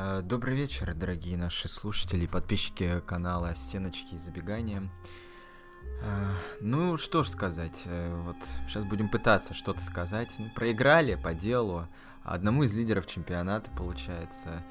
Э, 0.00 0.20
добрый 0.22 0.54
вечер, 0.54 0.94
дорогие 0.94 1.36
наши 1.36 1.66
слушатели 1.66 2.22
и 2.22 2.28
подписчики 2.28 3.00
канала 3.04 3.52
Стеночки 3.56 4.14
и 4.14 4.18
Забегания. 4.18 4.88
Э, 6.02 6.30
ну, 6.60 6.96
что 6.96 7.24
ж 7.24 7.28
сказать, 7.28 7.82
э, 7.84 8.14
вот 8.22 8.36
сейчас 8.68 8.84
будем 8.84 9.08
пытаться 9.08 9.54
что-то 9.54 9.80
сказать. 9.80 10.32
Ну, 10.38 10.50
проиграли 10.54 11.16
по 11.16 11.34
делу 11.34 11.88
одному 12.22 12.62
из 12.62 12.76
лидеров 12.76 13.08
чемпионата, 13.08 13.72
получается. 13.72 14.64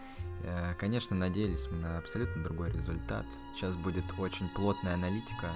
Конечно, 0.79 1.15
надеялись 1.15 1.67
мы 1.71 1.79
на 1.79 1.97
абсолютно 1.97 2.43
другой 2.43 2.71
результат. 2.71 3.25
Сейчас 3.55 3.75
будет 3.75 4.05
очень 4.19 4.47
плотная 4.49 4.93
аналитика, 4.93 5.49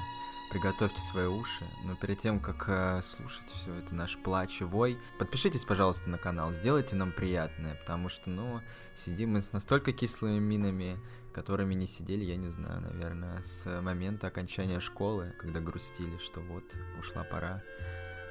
приготовьте 0.51 0.99
свои 0.99 1.25
уши. 1.25 1.65
Но 1.85 1.95
перед 1.95 2.19
тем, 2.19 2.39
как 2.39 2.65
э, 2.67 3.01
слушать 3.01 3.49
все 3.51 3.73
это 3.73 3.95
наш 3.95 4.17
плач 4.17 4.61
и 4.61 4.65
вой, 4.65 4.99
подпишитесь, 5.17 5.65
пожалуйста, 5.65 6.09
на 6.09 6.17
канал, 6.17 6.51
сделайте 6.51 6.95
нам 6.95 7.11
приятное, 7.13 7.75
потому 7.75 8.09
что, 8.09 8.29
ну, 8.29 8.61
сидим 8.93 9.31
мы 9.31 9.41
с 9.41 9.53
настолько 9.53 9.93
кислыми 9.93 10.39
минами, 10.39 10.99
которыми 11.33 11.73
не 11.73 11.87
сидели, 11.87 12.25
я 12.25 12.35
не 12.35 12.49
знаю, 12.49 12.81
наверное, 12.81 13.41
с 13.41 13.65
момента 13.81 14.27
окончания 14.27 14.81
школы, 14.81 15.33
когда 15.39 15.61
грустили, 15.61 16.17
что 16.17 16.41
вот, 16.41 16.75
ушла 16.99 17.23
пора 17.23 17.63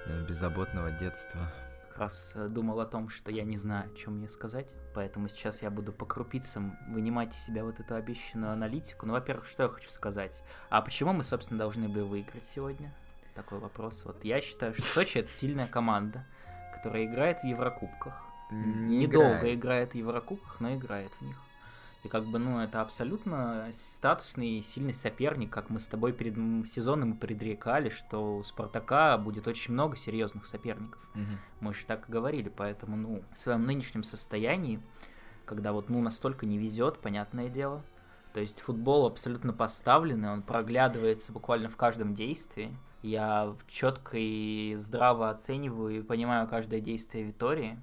э, 0.06 0.26
беззаботного 0.26 0.90
детства 0.90 1.50
раз 2.00 2.32
э, 2.34 2.48
думал 2.48 2.80
о 2.80 2.86
том, 2.86 3.09
что 3.09 3.30
я 3.30 3.45
не 3.45 3.56
знаю, 3.56 3.95
что 3.96 4.10
мне 4.10 4.28
сказать, 4.28 4.74
поэтому 4.95 5.28
сейчас 5.28 5.62
я 5.62 5.70
буду 5.70 5.92
по 5.92 6.06
крупицам 6.06 6.76
вынимать 6.88 7.34
из 7.34 7.45
себя 7.45 7.64
вот 7.64 7.78
эту 7.78 7.95
обещанную 7.95 8.52
аналитику. 8.52 9.06
Ну, 9.06 9.12
во-первых, 9.12 9.46
что 9.46 9.64
я 9.64 9.68
хочу 9.68 9.90
сказать? 9.90 10.42
А 10.70 10.82
почему 10.82 11.12
мы, 11.12 11.23
собственно, 11.23 11.59
должны 11.59 11.88
были 11.88 12.02
выиграть 12.02 12.46
сегодня? 12.46 12.92
Такой 13.34 13.59
вопрос. 13.59 14.04
Вот 14.04 14.24
я 14.24 14.40
считаю, 14.40 14.74
что 14.74 14.82
Сочи 14.82 15.18
это 15.18 15.30
сильная 15.30 15.68
команда, 15.68 16.26
которая 16.74 17.04
играет 17.04 17.40
в 17.40 17.45
Еврокубках. 17.45 18.26
Не 18.51 18.98
Недолго 18.98 19.37
играет. 19.37 19.59
играет 19.59 19.92
в 19.92 19.95
Еврокубках, 19.95 20.59
но 20.59 20.74
играет 20.74 21.12
в 21.12 21.23
них. 21.23 21.37
И 22.02 22.09
как 22.09 22.24
бы, 22.24 22.38
ну, 22.38 22.60
это 22.60 22.80
абсолютно 22.80 23.68
статусный 23.73 24.59
и 24.59 24.62
сильный 24.62 24.95
соперник, 24.95 25.51
как 25.51 25.68
мы 25.68 25.79
с 25.80 25.87
тобой 25.87 26.12
перед 26.12 26.34
сезоном 26.66 27.16
предрекали, 27.16 27.90
что 27.90 28.37
у 28.37 28.43
Спартака 28.43 29.18
будет 29.18 29.46
очень 29.46 29.74
много 29.74 29.96
серьезных 29.96 30.46
соперников. 30.46 31.02
Угу. 31.15 31.38
Мы 31.60 31.74
же 31.74 31.84
так 31.84 32.09
и 32.09 32.12
говорили, 32.12 32.48
поэтому, 32.48 32.96
ну, 32.96 33.23
в 33.32 33.38
своем 33.38 33.65
нынешнем 33.65 34.02
состоянии, 34.02 34.80
когда 35.45 35.73
вот, 35.73 35.90
ну, 35.90 36.01
настолько 36.01 36.46
не 36.46 36.56
везет, 36.56 36.98
понятное 37.01 37.51
дело, 37.51 37.82
то 38.32 38.40
есть 38.40 38.60
футбол 38.60 39.06
абсолютно 39.06 39.52
поставленный, 39.52 40.30
он 40.30 40.43
проглядывается 40.43 41.32
буквально 41.32 41.68
в 41.68 41.76
каждом 41.76 42.15
действии. 42.15 42.74
Я 43.02 43.54
четко 43.66 44.16
и 44.18 44.74
здраво 44.76 45.30
оцениваю 45.30 45.98
и 45.98 46.02
понимаю 46.02 46.46
каждое 46.46 46.80
действие 46.80 47.24
Витории. 47.24 47.78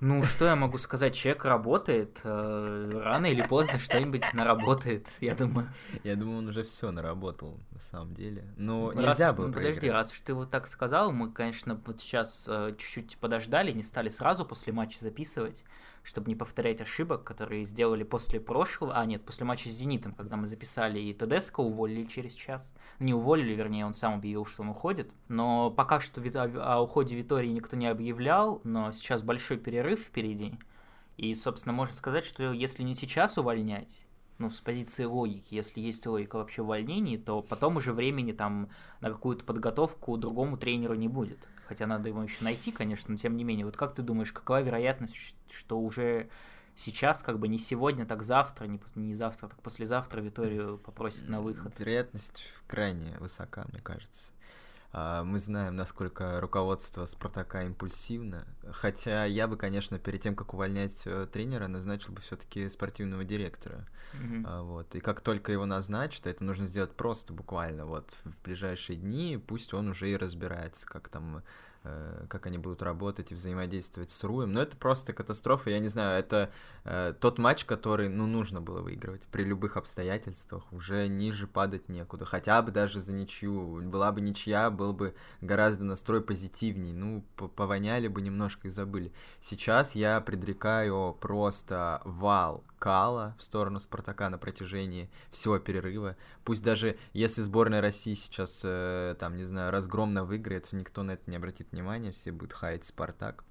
Ну, 0.00 0.22
что 0.22 0.44
я 0.44 0.56
могу 0.56 0.76
сказать? 0.78 1.14
Человек 1.14 1.44
работает, 1.46 2.20
э, 2.24 2.90
рано 3.02 3.26
или 3.26 3.42
поздно 3.42 3.78
что-нибудь 3.78 4.22
наработает, 4.34 5.08
я 5.20 5.34
думаю. 5.34 5.68
Я 6.04 6.16
думаю, 6.16 6.38
он 6.38 6.48
уже 6.48 6.62
все 6.62 6.90
наработал, 6.90 7.58
на 7.70 7.80
самом 7.80 8.14
деле. 8.14 8.44
Но 8.56 8.92
нельзя 8.92 9.28
раз, 9.28 9.36
было 9.36 9.46
ну, 9.46 9.52
Подожди, 9.52 9.88
раз 9.88 10.12
уж 10.12 10.20
ты 10.20 10.34
вот 10.34 10.50
так 10.50 10.66
сказал, 10.66 11.12
мы, 11.12 11.32
конечно, 11.32 11.80
вот 11.86 12.00
сейчас 12.00 12.46
э, 12.48 12.74
чуть-чуть 12.76 13.16
подождали, 13.18 13.72
не 13.72 13.82
стали 13.82 14.10
сразу 14.10 14.44
после 14.44 14.72
матча 14.72 14.98
записывать 14.98 15.64
чтобы 16.06 16.28
не 16.28 16.36
повторять 16.36 16.80
ошибок, 16.80 17.24
которые 17.24 17.64
сделали 17.64 18.04
после 18.04 18.38
прошлого, 18.38 18.94
а 18.94 19.04
нет, 19.04 19.24
после 19.24 19.44
матча 19.44 19.68
с 19.68 19.72
«Зенитом», 19.72 20.14
когда 20.14 20.36
мы 20.36 20.46
записали, 20.46 21.00
и 21.00 21.12
Тедеско 21.12 21.60
уволили 21.60 22.04
через 22.04 22.32
час. 22.34 22.72
Не 23.00 23.12
уволили, 23.12 23.54
вернее, 23.54 23.84
он 23.84 23.92
сам 23.92 24.14
объявил, 24.14 24.46
что 24.46 24.62
он 24.62 24.68
уходит. 24.68 25.12
Но 25.26 25.72
пока 25.72 25.98
что 25.98 26.22
о 26.62 26.80
уходе 26.80 27.16
Витории 27.16 27.48
никто 27.48 27.76
не 27.76 27.88
объявлял, 27.88 28.60
но 28.62 28.92
сейчас 28.92 29.22
большой 29.22 29.56
перерыв 29.56 29.98
впереди. 29.98 30.54
И, 31.16 31.34
собственно, 31.34 31.72
можно 31.72 31.96
сказать, 31.96 32.24
что 32.24 32.52
если 32.52 32.84
не 32.84 32.94
сейчас 32.94 33.36
увольнять, 33.36 34.06
ну, 34.38 34.50
с 34.50 34.60
позиции 34.60 35.04
логики, 35.04 35.54
если 35.54 35.80
есть 35.80 36.06
логика 36.06 36.36
вообще 36.36 36.62
в 36.62 36.66
увольнении, 36.66 37.16
то 37.16 37.42
потом 37.42 37.76
уже 37.76 37.92
времени 37.92 38.32
там 38.32 38.68
на 39.00 39.10
какую-то 39.10 39.44
подготовку 39.44 40.16
другому 40.16 40.56
тренеру 40.56 40.94
не 40.94 41.08
будет. 41.08 41.48
Хотя 41.66 41.86
надо 41.86 42.08
его 42.08 42.22
еще 42.22 42.44
найти, 42.44 42.70
конечно, 42.70 43.12
но 43.12 43.16
тем 43.16 43.36
не 43.36 43.44
менее. 43.44 43.64
Вот 43.64 43.76
как 43.76 43.94
ты 43.94 44.02
думаешь, 44.02 44.32
какова 44.32 44.62
вероятность, 44.62 45.16
что 45.50 45.80
уже 45.80 46.28
сейчас, 46.74 47.22
как 47.22 47.38
бы 47.38 47.48
не 47.48 47.58
сегодня, 47.58 48.06
так 48.06 48.22
завтра, 48.22 48.66
не, 48.66 48.80
не 48.94 49.14
завтра, 49.14 49.48
так 49.48 49.60
послезавтра 49.62 50.20
Виторию 50.20 50.78
попросят 50.78 51.28
на 51.28 51.40
выход? 51.40 51.78
Вероятность 51.78 52.44
крайне 52.68 53.16
высока, 53.18 53.66
мне 53.72 53.80
кажется. 53.80 54.32
А, 54.98 55.24
мы 55.24 55.38
знаем, 55.38 55.76
насколько 55.76 56.40
руководство 56.40 57.04
Спартака 57.04 57.64
импульсивно. 57.64 58.46
Хотя 58.70 59.26
я 59.26 59.46
бы, 59.46 59.58
конечно, 59.58 59.98
перед 59.98 60.22
тем, 60.22 60.34
как 60.34 60.54
увольнять 60.54 61.02
э, 61.04 61.26
тренера, 61.30 61.66
назначил 61.66 62.14
бы 62.14 62.22
все-таки 62.22 62.66
спортивного 62.70 63.22
директора. 63.22 63.86
Mm-hmm. 64.14 64.62
Вот. 64.62 64.94
И 64.94 65.00
как 65.00 65.20
только 65.20 65.52
его 65.52 65.66
назначат, 65.66 66.26
это 66.26 66.42
нужно 66.42 66.64
сделать 66.64 66.92
просто 66.92 67.34
буквально 67.34 67.84
вот 67.84 68.16
в 68.24 68.42
ближайшие 68.42 68.96
дни, 68.96 69.38
пусть 69.46 69.74
он 69.74 69.88
уже 69.88 70.10
и 70.10 70.16
разбирается, 70.16 70.86
как 70.86 71.08
там 71.08 71.42
как 72.28 72.46
они 72.46 72.58
будут 72.58 72.82
работать 72.82 73.32
и 73.32 73.34
взаимодействовать 73.34 74.10
с 74.10 74.24
Руем. 74.24 74.52
Но 74.52 74.62
это 74.62 74.76
просто 74.76 75.12
катастрофа. 75.12 75.70
Я 75.70 75.78
не 75.78 75.88
знаю, 75.88 76.18
это 76.18 76.50
э, 76.84 77.14
тот 77.18 77.38
матч, 77.38 77.64
который, 77.64 78.08
ну, 78.08 78.26
нужно 78.26 78.60
было 78.60 78.80
выигрывать 78.80 79.22
при 79.30 79.44
любых 79.44 79.76
обстоятельствах. 79.76 80.72
Уже 80.72 81.08
ниже 81.08 81.46
падать 81.46 81.88
некуда. 81.88 82.24
Хотя 82.24 82.62
бы 82.62 82.70
даже 82.70 83.00
за 83.00 83.12
ничью. 83.12 83.82
Была 83.82 84.12
бы 84.12 84.20
ничья, 84.20 84.70
был 84.70 84.92
бы 84.92 85.14
гораздо 85.40 85.84
настрой 85.84 86.20
позитивней. 86.20 86.92
Ну, 86.92 87.24
повоняли 87.36 88.08
бы 88.08 88.22
немножко 88.22 88.68
и 88.68 88.70
забыли. 88.70 89.12
Сейчас 89.40 89.94
я 89.94 90.20
предрекаю 90.20 91.16
просто 91.20 92.00
вал 92.04 92.64
кала 92.78 93.34
в 93.38 93.42
сторону 93.42 93.80
Спартака 93.80 94.28
на 94.30 94.38
протяжении 94.38 95.10
всего 95.30 95.58
перерыва. 95.58 96.16
Пусть 96.44 96.62
даже 96.62 96.98
если 97.12 97.42
сборная 97.42 97.80
России 97.80 98.14
сейчас, 98.14 98.60
э, 98.64 99.16
там, 99.18 99.36
не 99.36 99.44
знаю, 99.44 99.72
разгромно 99.72 100.24
выиграет, 100.24 100.72
никто 100.72 101.02
на 101.02 101.12
это 101.12 101.30
не 101.30 101.36
обратит 101.36 101.72
внимания, 101.76 102.10
все 102.10 102.32
будут 102.32 102.52
хаять 102.52 102.84
Спартак. 102.84 103.44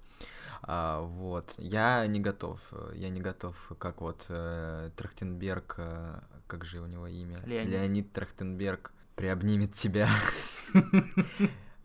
А, 0.62 1.00
вот. 1.00 1.54
Я 1.58 2.06
не 2.06 2.20
готов. 2.20 2.60
Я 2.94 3.10
не 3.10 3.20
готов, 3.20 3.56
как 3.78 4.00
вот 4.00 4.26
э, 4.28 4.90
Трахтенберг, 4.96 5.76
э, 5.78 6.20
как 6.46 6.64
же 6.64 6.80
у 6.80 6.86
него 6.86 7.06
имя? 7.06 7.40
Леонид, 7.46 7.70
Леонид 7.70 8.12
Трахтенберг 8.12 8.92
приобнимет 9.14 9.74
тебя. 9.74 10.08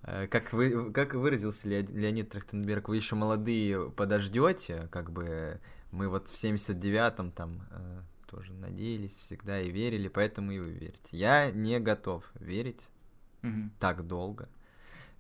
Э, 0.04 0.26
как, 0.26 0.52
вы, 0.52 0.92
как 0.92 1.14
выразился 1.14 1.68
Леонид 1.68 2.32
Трахтенберг, 2.32 2.90
вы 2.90 2.96
еще 2.96 3.16
молодые 3.16 3.92
подождете, 3.92 4.88
как 4.92 5.12
бы 5.12 5.62
мы 5.92 6.10
вот 6.10 6.28
в 6.28 6.34
79-м 6.34 7.32
там 7.32 7.62
э, 7.70 8.02
тоже 8.26 8.52
надеялись 8.54 9.12
всегда 9.12 9.62
и 9.62 9.70
верили, 9.70 10.08
поэтому 10.08 10.52
и 10.54 10.58
вы 10.58 10.72
верите. 10.72 11.10
Я 11.12 11.52
не 11.52 11.80
готов 11.80 12.24
верить 12.34 12.90
угу. 13.44 13.70
так 13.80 14.08
долго. 14.08 14.50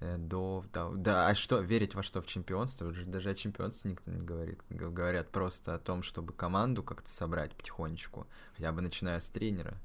Э, 0.01 0.17
до, 0.17 0.65
да, 0.73 0.89
да, 0.89 1.27
а 1.27 1.35
что, 1.35 1.59
верить 1.59 1.93
во 1.93 2.01
что, 2.01 2.21
в 2.21 2.25
чемпионство? 2.25 2.91
Даже 3.05 3.29
о 3.29 3.35
чемпионстве 3.35 3.91
никто 3.91 4.11
не 4.11 4.21
говорит. 4.21 4.59
Говорят 4.69 5.29
просто 5.29 5.75
о 5.75 5.79
том, 5.79 6.01
чтобы 6.01 6.33
команду 6.33 6.83
как-то 6.83 7.09
собрать 7.09 7.55
потихонечку, 7.55 8.25
хотя 8.55 8.71
бы 8.71 8.81
начиная 8.81 9.19
с 9.19 9.29
тренера. 9.29 9.77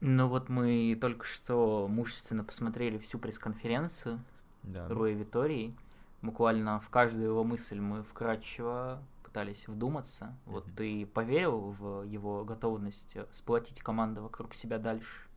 Ну 0.00 0.28
вот 0.28 0.50
мы 0.50 0.96
только 1.00 1.24
что 1.24 1.88
мужественно 1.88 2.44
посмотрели 2.44 2.98
всю 2.98 3.18
пресс-конференцию 3.18 4.20
да. 4.62 4.88
Руя 4.88 5.14
Витории. 5.14 5.74
Буквально 6.20 6.78
в 6.78 6.90
каждую 6.90 7.28
его 7.28 7.42
мысль 7.42 7.80
мы 7.80 8.02
вкратчиво 8.02 9.02
пытались 9.22 9.68
вдуматься. 9.68 10.24
Mm-hmm. 10.24 10.52
Вот 10.52 10.66
ты 10.76 11.06
поверил 11.06 11.74
в 11.78 12.02
его 12.02 12.44
готовность 12.44 13.16
сплотить 13.32 13.80
команду 13.80 14.22
вокруг 14.22 14.54
себя 14.54 14.78
дальше? 14.78 15.28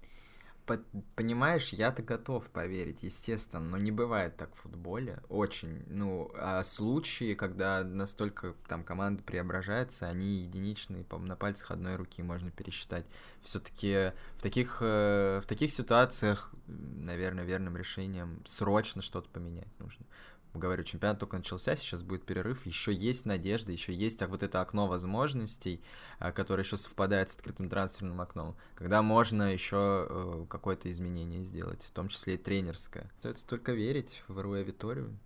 Понимаешь, 1.15 1.73
я-то 1.73 2.03
готов 2.03 2.49
поверить, 2.49 3.03
естественно, 3.03 3.63
но 3.63 3.77
не 3.77 3.91
бывает 3.91 4.37
так 4.37 4.53
в 4.55 4.59
футболе. 4.59 5.21
Очень, 5.29 5.83
ну, 5.87 6.31
а 6.35 6.63
случаи, 6.63 7.33
когда 7.33 7.83
настолько 7.83 8.53
там 8.67 8.83
команда 8.83 9.23
преображается, 9.23 10.07
они 10.07 10.41
единичные, 10.41 11.03
по 11.03 11.17
на 11.17 11.35
пальцах 11.35 11.71
одной 11.71 11.95
руки 11.95 12.21
можно 12.21 12.51
пересчитать. 12.51 13.05
Все-таки 13.41 14.13
в 14.37 14.41
таких, 14.41 14.77
э, 14.81 15.41
в 15.43 15.47
таких 15.47 15.71
ситуациях, 15.71 16.51
наверное, 16.67 17.45
верным 17.45 17.75
решением 17.77 18.41
срочно 18.45 19.01
что-то 19.01 19.29
поменять 19.29 19.79
нужно 19.79 20.05
говорю, 20.53 20.83
чемпионат 20.83 21.19
только 21.19 21.37
начался, 21.37 21.75
сейчас 21.75 22.03
будет 22.03 22.25
перерыв, 22.25 22.65
еще 22.65 22.93
есть 22.93 23.25
надежда, 23.25 23.71
еще 23.71 23.93
есть 23.93 24.21
вот 24.25 24.43
это 24.43 24.61
окно 24.61 24.87
возможностей, 24.87 25.81
а, 26.17 26.31
которое 26.31 26.63
еще 26.63 26.77
совпадает 26.77 27.29
с 27.29 27.35
открытым 27.35 27.69
трансферным 27.69 28.19
окном, 28.21 28.55
когда 28.75 29.01
можно 29.01 29.53
еще 29.53 30.07
э, 30.09 30.45
какое-то 30.49 30.91
изменение 30.91 31.45
сделать, 31.45 31.83
в 31.83 31.91
том 31.91 32.07
числе 32.09 32.35
и 32.35 32.37
тренерское. 32.37 33.11
Стоит 33.19 33.45
только 33.45 33.73
верить 33.73 34.23
в 34.27 34.39
Руэ 34.39 34.63
Виторию. 34.63 35.17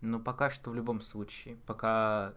Ну, 0.00 0.20
пока 0.20 0.50
что 0.50 0.70
в 0.70 0.74
любом 0.74 1.00
случае, 1.00 1.56
пока 1.66 2.34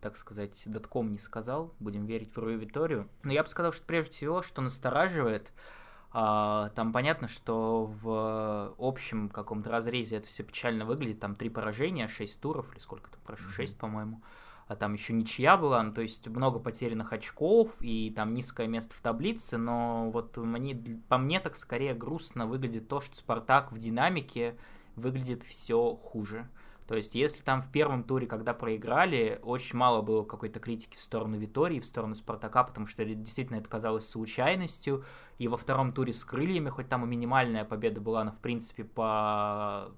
так 0.00 0.18
сказать, 0.18 0.62
дотком 0.66 1.12
не 1.12 1.18
сказал, 1.18 1.74
будем 1.80 2.04
верить 2.04 2.36
в 2.36 2.38
Руэ 2.38 2.56
Виторию. 2.56 3.08
Но 3.22 3.32
я 3.32 3.42
бы 3.42 3.48
сказал, 3.48 3.72
что 3.72 3.86
прежде 3.86 4.12
всего, 4.12 4.42
что 4.42 4.60
настораживает, 4.60 5.50
а, 5.50 5.83
там 6.14 6.92
понятно, 6.92 7.26
что 7.26 7.92
в 8.02 8.74
общем 8.78 9.28
каком-то 9.28 9.70
разрезе 9.70 10.16
это 10.16 10.28
все 10.28 10.44
печально 10.44 10.84
выглядит. 10.86 11.18
Там 11.18 11.34
три 11.34 11.48
поражения, 11.48 12.06
шесть 12.06 12.40
туров, 12.40 12.72
или 12.72 12.78
сколько 12.78 13.10
там, 13.10 13.20
прошу, 13.24 13.48
шесть, 13.48 13.76
по-моему. 13.76 14.22
а 14.66 14.76
там 14.76 14.94
еще 14.94 15.12
ничья 15.12 15.56
была, 15.56 15.82
ну, 15.82 15.92
то 15.92 16.00
есть 16.00 16.26
много 16.28 16.58
потерянных 16.58 17.12
очков 17.12 17.76
и 17.80 18.10
там 18.10 18.32
низкое 18.32 18.66
место 18.66 18.94
в 18.94 19.00
таблице, 19.00 19.58
но 19.58 20.10
вот 20.10 20.36
мне, 20.36 20.74
по 21.08 21.18
мне 21.18 21.40
так 21.40 21.56
скорее 21.56 21.94
грустно 21.94 22.46
выглядит 22.46 22.88
то, 22.88 23.00
что 23.00 23.14
Спартак 23.16 23.72
в 23.72 23.78
динамике 23.78 24.56
выглядит 24.96 25.42
все 25.42 25.94
хуже. 25.96 26.48
То 26.86 26.94
есть, 26.96 27.14
если 27.14 27.42
там 27.42 27.62
в 27.62 27.70
первом 27.70 28.04
туре, 28.04 28.26
когда 28.26 28.52
проиграли, 28.52 29.40
очень 29.42 29.78
мало 29.78 30.02
было 30.02 30.22
какой-то 30.22 30.60
критики 30.60 30.96
в 30.96 31.00
сторону 31.00 31.38
Витории, 31.38 31.80
в 31.80 31.86
сторону 31.86 32.14
Спартака, 32.14 32.62
потому 32.64 32.86
что 32.86 33.04
действительно 33.04 33.56
это 33.56 33.70
казалось 33.70 34.06
случайностью. 34.06 35.04
И 35.38 35.48
во 35.48 35.56
втором 35.56 35.92
туре 35.92 36.12
с 36.12 36.24
крыльями, 36.24 36.68
хоть 36.68 36.88
там 36.88 37.04
и 37.04 37.08
минимальная 37.08 37.64
победа 37.64 38.00
была, 38.00 38.22
но 38.24 38.32
в 38.32 38.38
принципе 38.38 38.84
по 38.84 39.92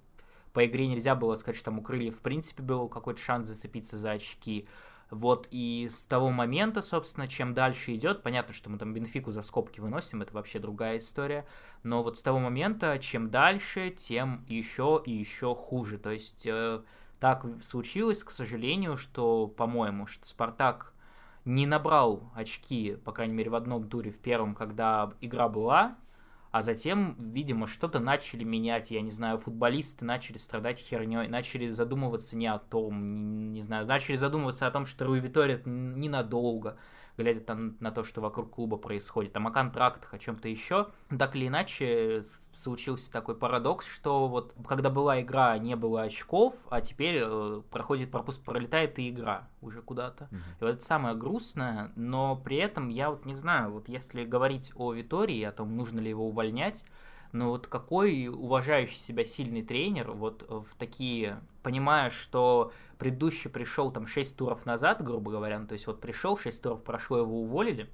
по 0.53 0.65
игре 0.65 0.87
нельзя 0.87 1.15
было 1.15 1.35
сказать, 1.35 1.57
что 1.57 1.67
там 1.67 1.81
у 1.81 1.83
крыльев 1.83 2.17
в 2.17 2.23
принципе 2.23 2.63
был 2.63 2.89
какой-то 2.89 3.21
шанс 3.21 3.49
зацепиться 3.49 3.99
за 3.99 4.13
очки. 4.13 4.67
Вот, 5.11 5.47
и 5.53 5.89
с 5.91 6.05
того 6.07 6.31
момента, 6.31 6.83
собственно, 6.83 7.29
чем 7.29 7.55
дальше 7.55 7.95
идет, 7.95 8.23
понятно, 8.23 8.53
что 8.53 8.71
мы 8.71 8.79
там 8.79 8.93
Бенфику 8.93 9.31
за 9.31 9.43
скобки 9.43 9.79
выносим, 9.79 10.23
это 10.23 10.35
вообще 10.35 10.59
другая 10.59 10.99
история, 10.99 11.47
но 11.85 12.03
вот 12.03 12.19
с 12.19 12.23
того 12.23 12.41
момента, 12.41 12.99
чем 12.99 13.31
дальше, 13.31 13.91
тем 13.91 14.45
еще 14.49 15.01
и 15.05 15.13
еще 15.13 15.55
хуже. 15.55 15.99
То 15.99 16.11
есть 16.11 16.45
э, 16.47 16.83
так 17.21 17.47
случилось, 17.63 18.25
к 18.25 18.33
сожалению, 18.33 18.97
что, 18.97 19.47
по-моему, 19.47 20.09
что 20.09 20.27
Спартак 20.27 20.93
не 21.45 21.67
набрал 21.67 22.29
очки, 22.35 22.97
по 23.05 23.13
крайней 23.13 23.35
мере, 23.35 23.51
в 23.51 23.55
одном 23.55 23.89
туре, 23.89 24.11
в 24.11 24.19
первом, 24.19 24.57
когда 24.57 25.13
игра 25.21 25.49
была, 25.49 25.97
а 26.57 26.63
затем, 26.63 27.17
видимо, 27.19 27.67
что-то 27.67 28.01
начали 28.01 28.43
менять, 28.43 28.91
я 28.91 29.03
не 29.03 29.11
знаю, 29.11 29.37
футболисты 29.37 30.07
начали 30.07 30.39
страдать 30.39 30.79
херней, 30.79 31.29
начали 31.29 31.69
задумываться 31.69 32.35
не 32.35 32.47
о 32.47 32.59
том, 32.59 33.15
не, 33.15 33.45
не 33.45 33.61
знаю, 33.61 33.87
начали 33.87 34.17
задумываться 34.17 34.67
о 34.67 34.71
том, 34.71 34.87
что 34.87 35.05
Руи 35.05 35.21
Витория 35.21 35.61
ненадолго, 35.67 36.79
глядя 37.17 37.41
там 37.41 37.77
на 37.81 37.91
то, 37.91 38.05
что 38.05 38.21
вокруг 38.21 38.51
клуба 38.51 38.77
происходит, 38.77 39.33
там 39.33 39.47
о 39.47 39.51
контрактах, 39.51 40.13
о 40.15 40.19
чем-то 40.19 40.49
еще. 40.49 40.89
Так 41.19 41.37
или 41.37 41.49
иначе, 41.49 42.23
случился 42.55 43.11
такой 43.11 43.37
парадокс, 43.37 43.87
что 43.87 44.29
вот 44.29 44.55
когда 44.67 44.91
была 44.91 45.21
игра, 45.21 45.57
не 45.59 45.77
было 45.77 46.03
очков, 46.03 46.55
а 46.71 46.81
теперь 46.81 47.21
э, 47.23 47.63
проходит 47.71 48.11
пропуск, 48.11 48.43
пролетает 48.43 48.99
и 48.99 49.09
игра 49.09 49.49
уже 49.61 49.83
куда-то. 49.83 50.25
Mm-hmm. 50.25 50.61
И 50.61 50.65
вот 50.65 50.71
это 50.71 50.85
самое 50.85 51.17
грустное, 51.17 51.93
но 51.97 52.37
при 52.37 52.57
этом 52.57 52.89
я 52.89 53.11
вот 53.11 53.25
не 53.25 53.35
знаю, 53.35 53.73
вот 53.73 53.89
если 53.89 54.25
говорить 54.25 54.73
о 54.75 54.93
Витории, 54.93 55.43
о 55.43 55.53
том, 55.53 55.77
нужно 55.77 56.01
ли 56.01 56.11
его 56.11 56.29
увольнять, 56.29 56.85
но 57.33 57.51
вот 57.51 57.67
какой 57.67 58.29
уважающий 58.29 58.97
себя 58.97 59.25
сильный 59.25 59.63
тренер 59.63 60.13
вот 60.13 60.47
в 60.49 60.67
такие, 60.79 61.41
понимая, 61.63 62.11
что 62.11 62.73
предыдущий 62.99 63.51
пришел 63.51 63.91
там 63.91 64.07
6 64.07 64.37
туров 64.37 64.67
назад, 64.67 65.03
грубо 65.03 65.31
говоря, 65.31 65.59
ну, 65.59 65.67
то 65.67 65.75
есть 65.75 65.87
вот 65.87 66.01
пришел, 66.01 66.39
6 66.39 66.63
туров 66.63 66.83
прошло, 66.83 67.19
его 67.19 67.41
уволили, 67.43 67.91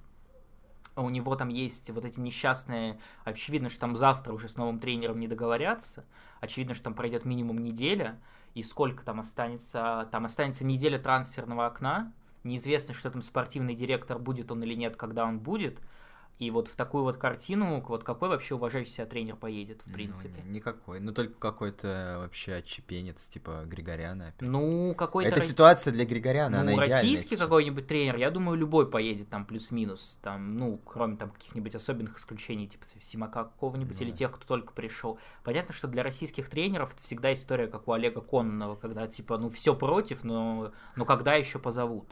а 0.95 1.03
у 1.03 1.11
него 1.11 1.35
там 1.37 1.49
есть 1.49 1.91
вот 1.91 2.05
эти 2.05 2.21
несчастные, 2.21 2.99
очевидно, 3.25 3.69
что 3.69 3.81
там 3.81 3.97
завтра 3.97 4.33
уже 4.33 4.49
с 4.49 4.57
новым 4.57 4.79
тренером 4.79 5.19
не 5.21 5.29
договорятся, 5.29 6.05
очевидно, 6.41 6.75
что 6.75 6.85
там 6.85 6.95
пройдет 6.95 7.25
минимум 7.25 7.59
неделя, 7.59 8.21
и 8.55 8.63
сколько 8.63 9.05
там 9.05 9.21
останется, 9.21 10.09
там 10.13 10.27
останется 10.27 10.65
неделя 10.65 10.99
трансферного 10.99 11.67
окна, 11.67 12.13
неизвестно, 12.45 12.93
что 12.95 13.11
там 13.11 13.23
спортивный 13.23 13.75
директор 13.75 14.19
будет 14.19 14.51
он 14.51 14.63
или 14.63 14.75
нет, 14.75 14.97
когда 14.97 15.25
он 15.25 15.39
будет, 15.39 15.81
и 16.39 16.51
вот 16.51 16.69
в 16.69 16.75
такую 16.75 17.05
вот 17.05 17.17
картину, 17.17 17.81
вот 17.87 18.05
какой 18.05 18.29
вообще 18.29 18.55
уважающий 18.55 18.93
себя 18.93 19.07
тренер 19.07 19.37
поедет, 19.37 19.83
в 19.83 19.87
ну, 19.87 19.93
принципе? 19.93 20.43
Ну, 20.45 20.51
никакой. 20.51 20.99
Ну, 20.99 21.13
только 21.13 21.35
какой-то 21.35 22.17
вообще 22.19 22.55
отчепенец, 22.55 23.29
типа 23.29 23.63
Григоряна. 23.67 24.29
Опять. 24.29 24.49
Ну, 24.49 24.95
какой-то... 24.95 25.31
Это 25.31 25.41
ситуация 25.41 25.93
для 25.93 26.05
Григоряна, 26.05 26.65
ну, 26.65 26.73
она 26.73 26.83
российский 26.83 27.37
какой-нибудь 27.37 27.87
тренер, 27.87 28.17
я 28.17 28.31
думаю, 28.31 28.59
любой 28.59 28.91
поедет 28.91 29.29
там 29.29 29.47
плюс-минус, 29.47 30.19
там, 30.23 30.57
ну, 30.57 30.79
кроме 30.85 31.17
там 31.17 31.31
каких-нибудь 31.31 31.75
особенных 31.75 32.19
исключений, 32.19 32.67
типа 32.67 32.85
Симака 32.99 33.45
какого-нибудь, 33.45 34.01
ну, 34.01 34.07
или 34.07 34.13
тех, 34.13 34.33
кто 34.33 34.45
только 34.45 34.73
пришел. 34.73 35.19
Понятно, 35.45 35.73
что 35.75 35.87
для 35.87 36.03
российских 36.03 36.49
тренеров 36.49 36.95
всегда 37.01 37.33
история, 37.33 37.69
как 37.69 37.87
у 37.87 37.93
Олега 37.93 38.21
Кононова, 38.21 38.75
когда, 38.77 39.07
типа, 39.07 39.39
ну, 39.39 39.49
все 39.49 39.77
против, 39.77 40.25
но, 40.25 40.73
но 40.97 41.05
когда 41.05 41.35
еще 41.35 41.59
позовут? 41.59 42.09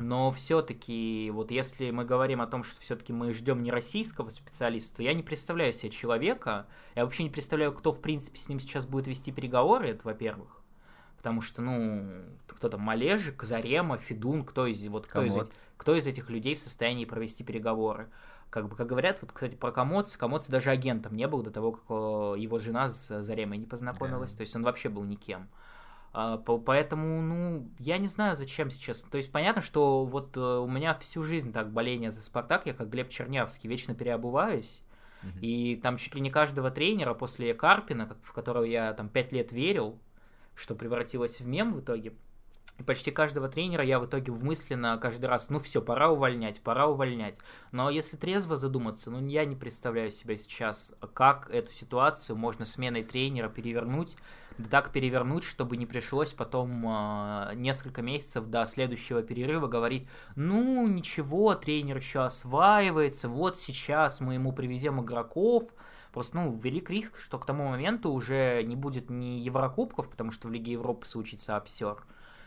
Но 0.00 0.30
все-таки, 0.30 1.30
вот 1.32 1.50
если 1.50 1.90
мы 1.90 2.04
говорим 2.04 2.40
о 2.40 2.46
том, 2.46 2.62
что 2.64 2.80
все-таки 2.80 3.12
мы 3.12 3.32
ждем 3.32 3.62
не 3.62 3.70
российского 3.70 4.30
специалиста, 4.30 4.96
то 4.96 5.02
я 5.02 5.14
не 5.14 5.22
представляю 5.22 5.72
себе 5.72 5.90
человека, 5.90 6.66
я 6.94 7.04
вообще 7.04 7.22
не 7.22 7.30
представляю, 7.30 7.72
кто, 7.72 7.92
в 7.92 8.00
принципе, 8.00 8.38
с 8.38 8.48
ним 8.48 8.60
сейчас 8.60 8.86
будет 8.86 9.06
вести 9.06 9.32
переговоры, 9.32 9.88
это 9.88 10.06
во-первых. 10.06 10.60
Потому 11.16 11.40
что, 11.40 11.62
ну, 11.62 12.06
кто 12.46 12.68
там, 12.68 12.82
Малежик, 12.82 13.42
Зарема, 13.44 13.96
Федун, 13.96 14.44
кто 14.44 14.66
из, 14.66 14.86
вот, 14.88 15.06
кто, 15.06 15.22
из, 15.22 15.34
кто 15.78 15.94
из 15.94 16.06
этих 16.06 16.28
людей 16.28 16.54
в 16.54 16.58
состоянии 16.58 17.06
провести 17.06 17.44
переговоры? 17.44 18.10
Как 18.50 18.68
бы, 18.68 18.76
как 18.76 18.86
говорят, 18.86 19.22
вот, 19.22 19.32
кстати, 19.32 19.54
про 19.54 19.72
Комоц, 19.72 20.16
Комоц 20.16 20.48
даже 20.48 20.70
агентом 20.70 21.16
не 21.16 21.26
был 21.26 21.42
до 21.42 21.50
того, 21.50 21.72
как 21.72 21.84
его 22.38 22.58
жена 22.58 22.88
с 22.88 23.22
Заремой 23.22 23.56
не 23.56 23.66
познакомилась, 23.66 24.32
да. 24.32 24.36
то 24.36 24.40
есть 24.42 24.54
он 24.54 24.62
вообще 24.64 24.90
был 24.90 25.02
никем. 25.02 25.48
А, 25.48 25.63
поэтому, 26.14 27.22
ну, 27.22 27.68
я 27.78 27.98
не 27.98 28.06
знаю, 28.06 28.36
зачем 28.36 28.70
сейчас. 28.70 29.00
То 29.00 29.16
есть 29.16 29.32
понятно, 29.32 29.62
что 29.62 30.04
вот 30.04 30.36
э, 30.36 30.40
у 30.40 30.68
меня 30.68 30.94
всю 30.94 31.22
жизнь 31.22 31.52
так 31.52 31.72
боление 31.72 32.10
за 32.10 32.22
Спартак, 32.22 32.66
я 32.66 32.74
как 32.74 32.88
Глеб 32.88 33.08
Чернявский 33.08 33.68
вечно 33.68 33.94
переобуваюсь. 33.94 34.82
Mm-hmm. 35.22 35.40
И 35.40 35.76
там 35.82 35.96
чуть 35.96 36.14
ли 36.14 36.20
не 36.20 36.30
каждого 36.30 36.70
тренера 36.70 37.14
после 37.14 37.52
Карпина, 37.52 38.16
в 38.22 38.32
которого 38.32 38.64
я 38.64 38.92
там 38.92 39.08
пять 39.08 39.32
лет 39.32 39.50
верил, 39.50 39.98
что 40.54 40.76
превратилось 40.76 41.40
в 41.40 41.46
мем 41.48 41.74
в 41.74 41.80
итоге, 41.80 42.12
почти 42.82 43.10
каждого 43.10 43.48
тренера 43.48 43.84
я 43.84 44.00
в 44.00 44.06
итоге 44.06 44.32
мысленно 44.32 44.98
каждый 45.00 45.26
раз, 45.26 45.48
ну 45.48 45.58
все, 45.58 45.80
пора 45.80 46.10
увольнять, 46.10 46.60
пора 46.60 46.86
увольнять. 46.86 47.40
Но 47.72 47.90
если 47.90 48.16
трезво 48.16 48.56
задуматься, 48.56 49.10
ну 49.10 49.24
я 49.26 49.44
не 49.44 49.56
представляю 49.56 50.10
себе 50.10 50.36
сейчас, 50.36 50.92
как 51.14 51.48
эту 51.50 51.70
ситуацию 51.70 52.36
можно 52.36 52.64
сменой 52.64 53.04
тренера 53.04 53.48
перевернуть, 53.48 54.16
да 54.58 54.68
так 54.68 54.92
перевернуть, 54.92 55.44
чтобы 55.44 55.76
не 55.76 55.86
пришлось 55.86 56.32
потом 56.32 56.84
э, 56.86 57.52
несколько 57.54 58.02
месяцев 58.02 58.46
до 58.46 58.64
следующего 58.66 59.22
перерыва 59.22 59.66
говорить, 59.66 60.08
ну 60.36 60.86
ничего, 60.86 61.54
тренер 61.54 61.96
еще 61.96 62.20
осваивается, 62.20 63.28
вот 63.28 63.58
сейчас 63.58 64.20
мы 64.20 64.34
ему 64.34 64.52
привезем 64.52 65.00
игроков, 65.00 65.72
Просто, 66.14 66.36
ну, 66.36 66.52
велик 66.52 66.90
риск, 66.90 67.18
что 67.18 67.40
к 67.40 67.44
тому 67.44 67.70
моменту 67.70 68.12
уже 68.12 68.62
не 68.62 68.76
будет 68.76 69.10
ни 69.10 69.40
Еврокубков, 69.40 70.08
потому 70.08 70.30
что 70.30 70.46
в 70.46 70.52
Лиге 70.52 70.70
Европы 70.70 71.08
случится 71.08 71.56
обсер, 71.56 72.04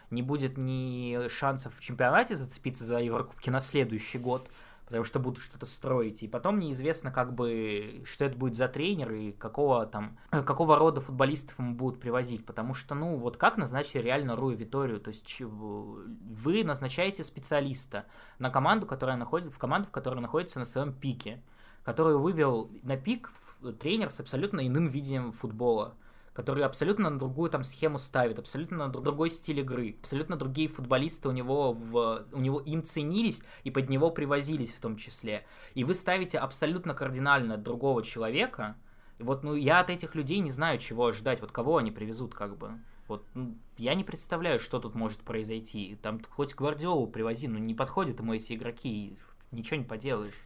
не 0.09 0.21
будет 0.21 0.57
ни 0.57 1.27
шансов 1.29 1.75
в 1.75 1.81
чемпионате 1.81 2.35
зацепиться 2.35 2.85
за 2.85 2.99
Еврокубки 2.99 3.49
на 3.49 3.59
следующий 3.59 4.17
год, 4.17 4.49
потому 4.85 5.03
что 5.03 5.19
будут 5.19 5.43
что-то 5.43 5.65
строить, 5.65 6.23
и 6.23 6.29
потом 6.29 6.59
неизвестно, 6.59 7.11
как 7.11 7.33
бы, 7.33 8.03
что 8.05 8.23
это 8.23 8.37
будет 8.37 8.55
за 8.55 8.69
тренер 8.69 9.11
и 9.11 9.31
какого 9.33 9.85
там, 9.85 10.17
какого 10.29 10.77
рода 10.77 11.01
футболистов 11.01 11.59
ему 11.59 11.75
будут 11.75 11.99
привозить, 11.99 12.45
потому 12.45 12.73
что, 12.73 12.95
ну, 12.95 13.17
вот 13.17 13.35
как 13.35 13.57
назначить 13.57 13.95
реально 13.95 14.37
Руи 14.37 14.55
Виторию, 14.55 15.01
то 15.01 15.09
есть 15.09 15.41
вы 15.41 16.63
назначаете 16.63 17.25
специалиста 17.25 18.05
на 18.39 18.49
команду, 18.49 18.85
которая 18.85 19.17
находится, 19.17 19.51
в 19.51 19.57
команду, 19.57 19.89
которая 19.91 20.21
находится 20.21 20.59
на 20.59 20.65
своем 20.65 20.93
пике, 20.93 21.41
который 21.83 22.17
вывел 22.17 22.69
на 22.83 22.95
пик 22.95 23.33
тренер 23.79 24.09
с 24.09 24.21
абсолютно 24.21 24.65
иным 24.65 24.87
видением 24.87 25.33
футбола, 25.33 25.95
который 26.37 26.63
абсолютно 26.63 27.09
на 27.09 27.17
другую 27.17 27.49
там 27.49 27.63
схему 27.63 27.97
ставит, 27.97 28.37
абсолютно 28.37 28.77
на 28.77 28.89
другой 28.89 29.31
стиль 29.31 29.61
игры, 29.61 29.95
абсолютно 29.99 30.35
другие 30.35 30.67
футболисты 30.67 31.29
у 31.29 31.31
него, 31.31 31.73
в, 31.73 32.27
у 32.31 32.39
него 32.39 32.59
им 32.59 32.83
ценились 32.83 33.41
и 33.63 33.71
под 33.71 33.89
него 33.89 34.11
привозились 34.11 34.69
в 34.69 34.79
том 34.79 34.97
числе. 34.97 35.47
И 35.73 35.83
вы 35.83 35.95
ставите 35.95 36.37
абсолютно 36.37 36.93
кардинально 36.93 37.57
другого 37.57 38.03
человека, 38.03 38.75
и 39.17 39.23
вот, 39.23 39.41
ну, 39.41 39.55
я 39.55 39.79
от 39.79 39.89
этих 39.89 40.13
людей 40.13 40.37
не 40.37 40.51
знаю, 40.51 40.77
чего 40.77 41.07
ожидать, 41.07 41.41
вот 41.41 41.51
кого 41.51 41.77
они 41.77 41.89
привезут, 41.89 42.35
как 42.35 42.55
бы. 42.55 42.79
Вот, 43.07 43.25
ну, 43.33 43.57
я 43.79 43.95
не 43.95 44.03
представляю, 44.03 44.59
что 44.59 44.79
тут 44.79 44.93
может 44.93 45.21
произойти. 45.21 45.97
Там 46.03 46.21
хоть 46.29 46.53
Гвардиолу 46.53 47.07
привози, 47.07 47.47
но 47.47 47.57
не 47.57 47.73
подходят 47.73 48.19
ему 48.19 48.35
эти 48.35 48.53
игроки, 48.53 49.17
ничего 49.49 49.77
не 49.77 49.85
поделаешь. 49.85 50.39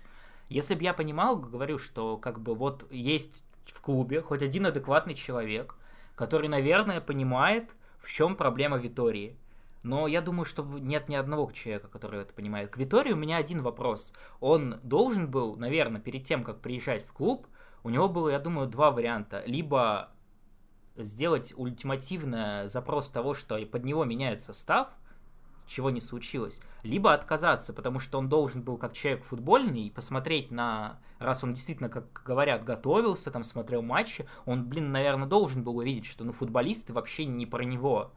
Если 0.48 0.74
бы 0.74 0.84
я 0.84 0.94
понимал, 0.94 1.36
говорю, 1.36 1.78
что 1.78 2.16
как 2.16 2.40
бы 2.40 2.56
вот 2.56 2.90
есть 2.94 3.44
в 3.66 3.82
клубе 3.82 4.22
хоть 4.22 4.42
один 4.42 4.66
адекватный 4.66 5.16
человек, 5.16 5.76
который, 6.22 6.50
наверное, 6.50 7.02
понимает, 7.02 7.76
в 7.98 8.08
чем 8.08 8.36
проблема 8.36 8.78
Витории. 8.78 9.40
Но 9.82 10.06
я 10.06 10.22
думаю, 10.22 10.46
что 10.46 10.64
нет 10.64 11.10
ни 11.10 11.16
одного 11.16 11.52
человека, 11.52 11.88
который 11.88 12.22
это 12.22 12.32
понимает. 12.32 12.70
К 12.70 12.78
Витории 12.78 13.12
у 13.12 13.16
меня 13.16 13.38
один 13.38 13.64
вопрос. 13.64 14.14
Он 14.40 14.80
должен 14.84 15.32
был, 15.32 15.56
наверное, 15.56 16.00
перед 16.00 16.24
тем, 16.24 16.44
как 16.44 16.62
приезжать 16.62 17.04
в 17.04 17.12
клуб, 17.12 17.48
у 17.82 17.90
него 17.90 18.08
было, 18.08 18.30
я 18.30 18.38
думаю, 18.38 18.68
два 18.68 18.92
варианта. 18.92 19.42
Либо 19.48 20.12
сделать 20.96 21.56
ультимативный 21.58 22.68
запрос 22.68 23.10
того, 23.10 23.34
что 23.34 23.58
под 23.66 23.84
него 23.84 24.06
меняют 24.06 24.42
состав, 24.42 24.90
чего 25.72 25.90
не 25.90 26.02
случилось, 26.02 26.62
либо 26.84 27.14
отказаться, 27.14 27.74
потому 27.74 28.00
что 28.00 28.20
он 28.20 28.28
должен 28.28 28.62
был 28.62 28.78
как 28.78 28.94
человек 28.94 29.24
футбольный 29.24 29.90
посмотреть 29.90 30.52
на, 30.52 31.00
раз 31.18 31.44
он 31.44 31.54
действительно, 31.54 31.90
как 31.90 32.22
говорят, 32.26 32.66
готовился, 32.66 33.32
там 33.32 33.44
смотрел 33.44 33.82
матчи, 33.82 34.28
он, 34.46 34.66
блин, 34.66 34.92
наверное, 34.92 35.28
должен 35.28 35.64
был 35.64 35.78
увидеть, 35.78 36.06
что 36.06 36.26
ну 36.26 36.34
футболисты 36.34 36.92
вообще 36.94 37.26
не 37.26 37.46
про 37.46 37.64
него. 37.64 38.12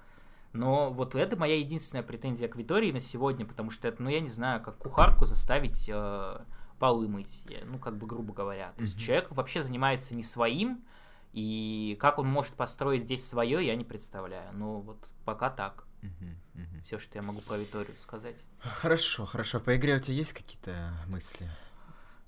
Но 0.53 0.91
вот 0.91 1.15
это 1.15 1.37
моя 1.37 1.57
единственная 1.57 2.05
претензия 2.05 2.49
к 2.49 2.57
Витории 2.57 2.93
на 2.93 3.01
сегодня, 3.01 3.45
потому 3.45 3.71
что 3.71 3.89
это, 3.89 4.03
ну, 4.03 4.09
я 4.09 4.21
не 4.21 4.29
знаю, 4.29 4.63
как 4.63 4.79
кухарку 4.79 5.25
заставить 5.25 5.89
э, 5.93 6.41
полы 6.79 7.09
мыть, 7.09 7.45
ну, 7.67 7.79
как 7.79 7.99
бы 7.99 8.07
грубо 8.07 8.33
говоря. 8.33 8.73
То 8.77 8.83
есть 8.83 8.99
человек 8.99 9.31
вообще 9.31 9.63
занимается 9.63 10.15
не 10.15 10.23
своим, 10.23 10.85
и 11.33 11.97
как 12.01 12.21
он 12.21 12.29
может 12.29 12.55
построить 12.55 13.03
здесь 13.03 13.29
свое, 13.29 13.67
я 13.67 13.75
не 13.75 13.85
представляю. 13.85 14.53
Ну, 14.55 14.81
вот 14.81 14.99
пока 15.25 15.51
так. 15.51 15.87
Все, 16.85 16.99
что 16.99 17.19
я 17.19 17.23
могу 17.23 17.41
про 17.41 17.57
Виторию 17.57 17.97
сказать. 17.99 18.37
Хорошо, 18.59 19.27
хорошо. 19.27 19.61
По 19.61 19.77
игре 19.77 19.97
у 19.97 20.01
тебя 20.01 20.17
есть 20.17 20.33
какие-то 20.33 20.93
мысли? 21.07 21.51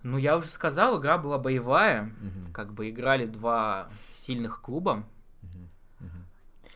Ну, 0.02 0.18
я 0.18 0.36
уже 0.36 0.48
сказал, 0.48 1.00
игра 1.00 1.18
была 1.18 1.38
боевая. 1.38 2.12
Как 2.52 2.72
бы 2.72 2.88
играли 2.90 3.26
два 3.26 3.90
сильных 4.12 4.60
клуба. 4.60 5.06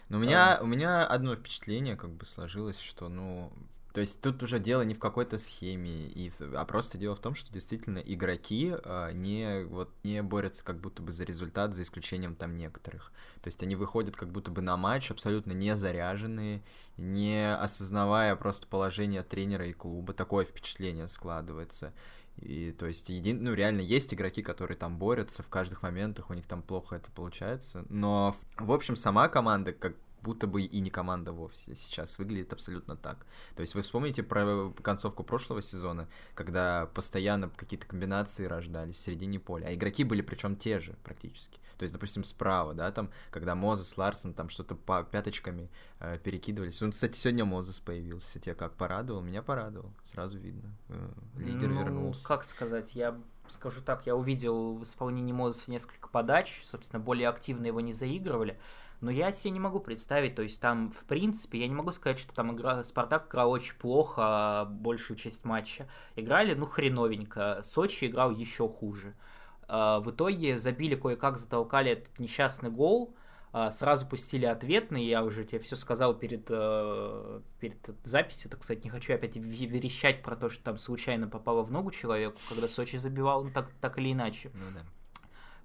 Но 0.09 0.19
у 0.19 0.21
меня, 0.21 0.59
у 0.61 0.67
меня 0.67 1.07
одно 1.07 1.37
впечатление 1.37 1.97
как 1.97 2.11
бы 2.11 2.27
сложилось, 2.27 2.81
что, 2.81 3.09
ну, 3.09 3.53
то 3.93 4.01
есть 4.01 4.21
тут 4.21 4.43
уже 4.43 4.61
дело 4.61 4.83
не 4.83 4.95
в 4.95 4.99
какой-то 4.99 5.39
схеме, 5.39 6.09
и, 6.09 6.31
а 6.55 6.65
просто 6.65 6.97
дело 6.99 7.17
в 7.17 7.21
том, 7.21 7.35
что 7.35 7.53
действительно 7.53 7.99
игроки 7.99 8.75
а, 8.85 9.11
не, 9.13 9.65
вот, 9.65 9.91
не 10.05 10.23
борются 10.23 10.65
как 10.65 10.81
будто 10.81 11.03
бы 11.03 11.13
за 11.13 11.25
результат, 11.25 11.75
за 11.75 11.83
исключением 11.83 12.37
там 12.37 12.57
некоторых. 12.57 13.13
То 13.43 13.49
есть 13.49 13.63
они 13.63 13.75
выходят 13.75 14.17
как 14.17 14.31
будто 14.31 14.51
бы 14.51 14.63
на 14.63 14.77
матч 14.77 15.11
абсолютно 15.11 15.53
не 15.53 15.77
заряженные, 15.77 16.63
не 16.97 17.53
осознавая 17.55 18.37
просто 18.37 18.67
положение 18.69 19.23
тренера 19.23 19.67
и 19.67 19.73
клуба. 19.73 20.13
Такое 20.13 20.45
впечатление 20.45 21.09
складывается. 21.09 21.93
И 22.37 22.73
то 22.73 22.87
есть, 22.87 23.09
един... 23.11 23.43
ну, 23.43 23.55
реально 23.55 23.81
есть 23.81 24.15
игроки, 24.15 24.43
которые 24.43 24.77
там 24.77 24.97
борются 24.99 25.43
в 25.43 25.49
каждых 25.49 25.83
моментах, 25.83 26.31
у 26.31 26.35
них 26.35 26.47
там 26.47 26.63
плохо 26.63 26.97
это 26.97 27.11
получается. 27.11 27.85
Но, 27.89 28.35
в 28.57 28.73
общем, 28.73 28.97
сама 28.97 29.29
команда, 29.29 29.73
как 29.73 29.95
будто 30.23 30.47
бы 30.47 30.63
и 30.63 30.81
не 30.81 30.91
команда 30.91 31.33
вовсе 31.33 31.75
сейчас 31.75 32.19
выглядит 32.19 32.53
абсолютно 32.53 32.97
так. 32.97 33.27
То 33.55 33.61
есть 33.61 33.75
вы 33.75 33.83
вспомните 33.83 34.23
про 34.23 34.73
концовку 34.83 35.25
прошлого 35.25 35.63
сезона, 35.63 36.09
когда 36.35 36.87
постоянно 36.95 37.49
какие-то 37.51 37.87
комбинации 37.87 38.45
рождались 38.45 38.97
в 38.97 39.01
середине 39.01 39.39
поля, 39.39 39.67
а 39.67 39.75
игроки 39.75 40.05
были 40.05 40.23
причем 40.23 40.57
те 40.57 40.81
же 40.81 40.97
практически. 41.05 41.61
То 41.81 41.85
есть, 41.85 41.95
допустим, 41.95 42.25
справа, 42.25 42.75
да, 42.75 42.93
там, 42.93 43.11
когда 43.31 43.55
Мозес, 43.55 43.97
Ларсон 43.97 44.35
там 44.35 44.51
что-то 44.51 44.75
по 44.75 45.03
пяточками 45.03 45.71
э, 45.99 46.19
перекидывались. 46.19 46.79
Ну, 46.83 46.93
кстати, 46.93 47.17
сегодня 47.17 47.47
Мозес 47.47 47.81
появился. 47.81 48.39
Тебя 48.39 48.55
как 48.55 48.75
порадовал? 48.75 49.23
Меня 49.23 49.41
порадовал. 49.41 49.91
Сразу 50.05 50.39
видно. 50.39 50.77
Э, 50.91 51.09
лидер 51.39 51.71
ну, 51.71 51.81
вернулся. 51.81 52.27
как 52.27 52.45
сказать, 52.45 52.95
я 52.95 53.19
скажу 53.49 53.81
так, 53.81 54.07
я 54.07 54.15
увидел 54.15 54.75
в 54.75 54.83
исполнении 54.83 55.33
Мозеса 55.33 55.71
несколько 55.71 56.09
подач, 56.09 56.61
собственно, 56.65 57.01
более 57.01 57.29
активно 57.29 57.65
его 57.65 57.81
не 57.81 57.95
заигрывали. 57.95 58.59
Но 59.01 59.11
я 59.11 59.33
себе 59.33 59.53
не 59.53 59.61
могу 59.61 59.81
представить, 59.81 60.35
то 60.35 60.43
есть 60.43 60.61
там, 60.61 60.91
в 60.91 61.05
принципе, 61.05 61.61
я 61.61 61.69
не 61.69 61.75
могу 61.75 61.91
сказать, 61.91 62.19
что 62.19 62.35
там 62.35 62.55
игра, 62.55 62.85
Спартак 62.85 63.29
играл 63.29 63.51
очень 63.51 63.75
плохо 63.77 64.23
а 64.23 64.65
большую 64.67 65.17
часть 65.17 65.45
матча. 65.45 65.89
Играли, 66.17 66.55
ну, 66.55 66.67
хреновенько. 66.67 67.61
Сочи 67.63 68.07
играл 68.07 68.31
еще 68.31 68.69
хуже. 68.69 69.15
А, 69.69 70.01
в 70.01 70.11
итоге 70.11 70.59
забили 70.59 70.97
кое-как, 70.97 71.39
затолкали 71.39 71.93
этот 71.93 72.19
несчастный 72.19 72.71
гол, 72.71 73.15
а, 73.53 73.71
сразу 73.71 74.07
пустили 74.07 74.45
ответный, 74.45 75.07
я 75.07 75.25
уже 75.25 75.45
тебе 75.45 75.61
все 75.61 75.77
сказал 75.77 76.15
перед, 76.15 76.47
э, 76.51 77.41
перед 77.59 77.79
записью, 78.05 78.51
так 78.51 78.63
сказать, 78.63 78.85
не 78.85 78.91
хочу 78.91 79.15
опять 79.15 79.37
верещать 79.37 80.23
про 80.23 80.37
то, 80.37 80.51
что 80.51 80.63
там 80.63 80.79
случайно 80.79 81.27
попало 81.27 81.63
в 81.63 81.71
ногу 81.73 81.91
человеку, 81.91 82.39
когда 82.49 82.69
Сочи 82.69 82.97
забивал, 82.97 83.45
ну 83.45 83.51
так, 83.53 83.71
так 83.81 83.99
или 83.99 84.13
иначе. 84.13 84.51
Ну, 84.55 84.65
да 84.75 84.81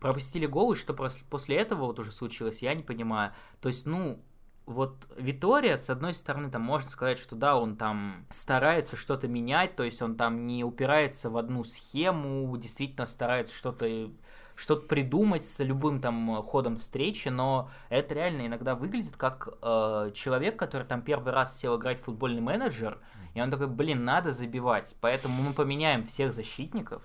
пропустили 0.06 0.46
гол, 0.46 0.74
и 0.74 0.76
что 0.76 0.94
после 0.94 1.56
этого 1.56 1.88
вот 1.88 1.98
уже 1.98 2.12
случилось, 2.12 2.62
я 2.62 2.76
не 2.76 2.84
понимаю. 2.84 3.34
То 3.60 3.70
есть, 3.70 3.88
ну, 3.88 4.24
вот 4.68 5.08
Витория, 5.18 5.78
с 5.78 5.90
одной 5.90 6.14
стороны, 6.14 6.52
там 6.52 6.62
можно 6.62 6.88
сказать, 6.88 7.18
что 7.18 7.36
да, 7.36 7.58
он 7.58 7.76
там 7.76 8.28
старается 8.30 8.98
что-то 8.98 9.28
менять, 9.28 9.76
то 9.76 9.82
есть 9.82 10.04
он 10.04 10.16
там 10.16 10.46
не 10.46 10.64
упирается 10.64 11.32
в 11.32 11.38
одну 11.38 11.64
схему, 11.64 12.56
действительно 12.56 13.08
старается 13.08 13.56
что-то 13.56 14.12
что-то 14.54 14.88
придумать 14.88 15.44
с 15.44 15.62
любым 15.64 16.00
там 16.00 16.42
ходом 16.44 16.76
встречи, 16.76 17.30
но 17.30 17.72
это 17.90 18.14
реально 18.14 18.46
иногда 18.46 18.76
выглядит 18.76 19.18
как 19.18 19.50
э, 19.62 20.12
человек, 20.14 20.58
который 20.58 20.86
там 20.86 21.02
первый 21.02 21.34
раз 21.34 21.60
сел 21.60 21.78
играть 21.78 22.00
в 22.00 22.04
футбольный 22.04 22.42
менеджер, 22.42 23.00
и 23.34 23.42
он 23.42 23.50
такой, 23.50 23.68
блин, 23.68 24.06
надо 24.06 24.32
забивать, 24.32 24.96
поэтому 25.02 25.42
мы 25.42 25.54
поменяем 25.54 26.04
всех 26.04 26.32
защитников, 26.32 27.02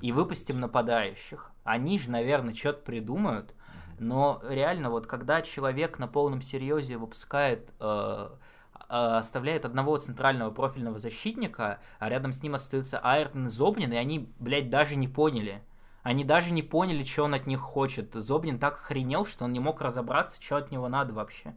и 0.00 0.12
выпустим 0.12 0.60
нападающих. 0.60 1.50
Они 1.64 1.98
же, 1.98 2.10
наверное, 2.10 2.54
что-то 2.54 2.82
придумают. 2.82 3.54
Но 3.98 4.40
реально, 4.48 4.90
вот 4.90 5.06
когда 5.06 5.42
человек 5.42 5.98
на 5.98 6.06
полном 6.06 6.40
серьезе 6.40 6.96
выпускает, 6.96 7.72
э, 7.80 8.28
э, 8.74 8.84
оставляет 8.88 9.64
одного 9.64 9.96
центрального 9.96 10.50
профильного 10.50 10.98
защитника, 10.98 11.80
а 11.98 12.08
рядом 12.08 12.32
с 12.32 12.42
ним 12.42 12.54
остаются 12.54 13.00
Айртон 13.00 13.48
и 13.48 13.50
Зобнин, 13.50 13.92
и 13.92 13.96
они, 13.96 14.32
блядь, 14.38 14.70
даже 14.70 14.94
не 14.94 15.08
поняли. 15.08 15.62
Они 16.04 16.24
даже 16.24 16.52
не 16.52 16.62
поняли, 16.62 17.02
что 17.02 17.24
он 17.24 17.34
от 17.34 17.46
них 17.46 17.58
хочет. 17.60 18.14
Зобнин 18.14 18.58
так 18.58 18.74
охренел, 18.74 19.26
что 19.26 19.44
он 19.44 19.52
не 19.52 19.60
мог 19.60 19.80
разобраться, 19.80 20.40
что 20.40 20.56
от 20.56 20.70
него 20.70 20.88
надо 20.88 21.12
вообще 21.12 21.54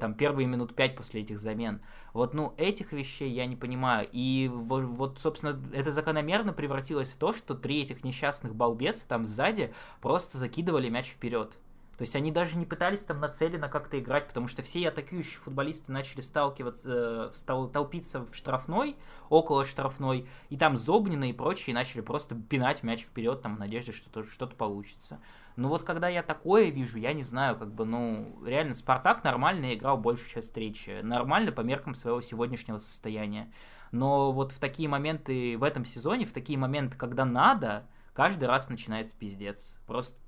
там 0.00 0.14
первые 0.14 0.46
минут 0.46 0.74
пять 0.74 0.96
после 0.96 1.20
этих 1.20 1.38
замен. 1.38 1.80
Вот, 2.12 2.34
ну, 2.34 2.54
этих 2.56 2.92
вещей 2.92 3.30
я 3.30 3.46
не 3.46 3.56
понимаю. 3.56 4.08
И 4.10 4.50
вот, 4.52 5.18
собственно, 5.18 5.60
это 5.72 5.90
закономерно 5.90 6.52
превратилось 6.52 7.14
в 7.14 7.18
то, 7.18 7.32
что 7.32 7.54
три 7.54 7.82
этих 7.82 8.04
несчастных 8.04 8.54
балбеса 8.54 9.06
там 9.06 9.24
сзади 9.24 9.72
просто 10.00 10.38
закидывали 10.38 10.88
мяч 10.88 11.08
вперед. 11.08 11.58
То 11.96 12.02
есть 12.02 12.14
они 12.14 12.30
даже 12.30 12.58
не 12.58 12.66
пытались 12.66 13.00
там 13.00 13.20
нацеленно 13.20 13.68
как-то 13.68 13.98
играть, 13.98 14.28
потому 14.28 14.48
что 14.48 14.62
все 14.62 14.86
атакующие 14.88 15.38
футболисты 15.38 15.92
начали 15.92 16.20
сталкиваться, 16.20 17.32
э, 17.34 17.68
толпиться 17.72 18.20
в 18.20 18.34
штрафной, 18.34 18.96
около 19.30 19.64
штрафной, 19.64 20.28
и 20.50 20.58
там 20.58 20.76
Зобнина 20.76 21.30
и 21.30 21.32
прочие 21.32 21.72
начали 21.72 22.02
просто 22.02 22.34
пинать 22.34 22.82
мяч 22.82 23.02
вперед, 23.02 23.40
там 23.40 23.56
в 23.56 23.58
надежде, 23.58 23.92
что 23.92 24.24
что-то 24.24 24.54
получится. 24.56 25.20
Ну 25.56 25.68
вот 25.68 25.82
когда 25.84 26.08
я 26.08 26.22
такое 26.22 26.68
вижу, 26.68 26.98
я 26.98 27.14
не 27.14 27.22
знаю, 27.22 27.56
как 27.56 27.74
бы, 27.74 27.86
ну, 27.86 28.44
реально, 28.44 28.74
Спартак 28.74 29.24
нормально 29.24 29.74
играл 29.74 29.96
большую 29.96 30.28
часть 30.28 30.48
встречи. 30.48 31.00
Нормально 31.02 31.50
по 31.50 31.62
меркам 31.62 31.94
своего 31.94 32.20
сегодняшнего 32.20 32.76
состояния. 32.76 33.50
Но 33.90 34.32
вот 34.32 34.52
в 34.52 34.58
такие 34.58 34.88
моменты 34.88 35.56
в 35.56 35.62
этом 35.62 35.86
сезоне, 35.86 36.26
в 36.26 36.32
такие 36.32 36.58
моменты, 36.58 36.98
когда 36.98 37.24
надо, 37.24 37.86
каждый 38.12 38.44
раз 38.44 38.68
начинается 38.68 39.16
пиздец. 39.16 39.78
Просто 39.86 40.18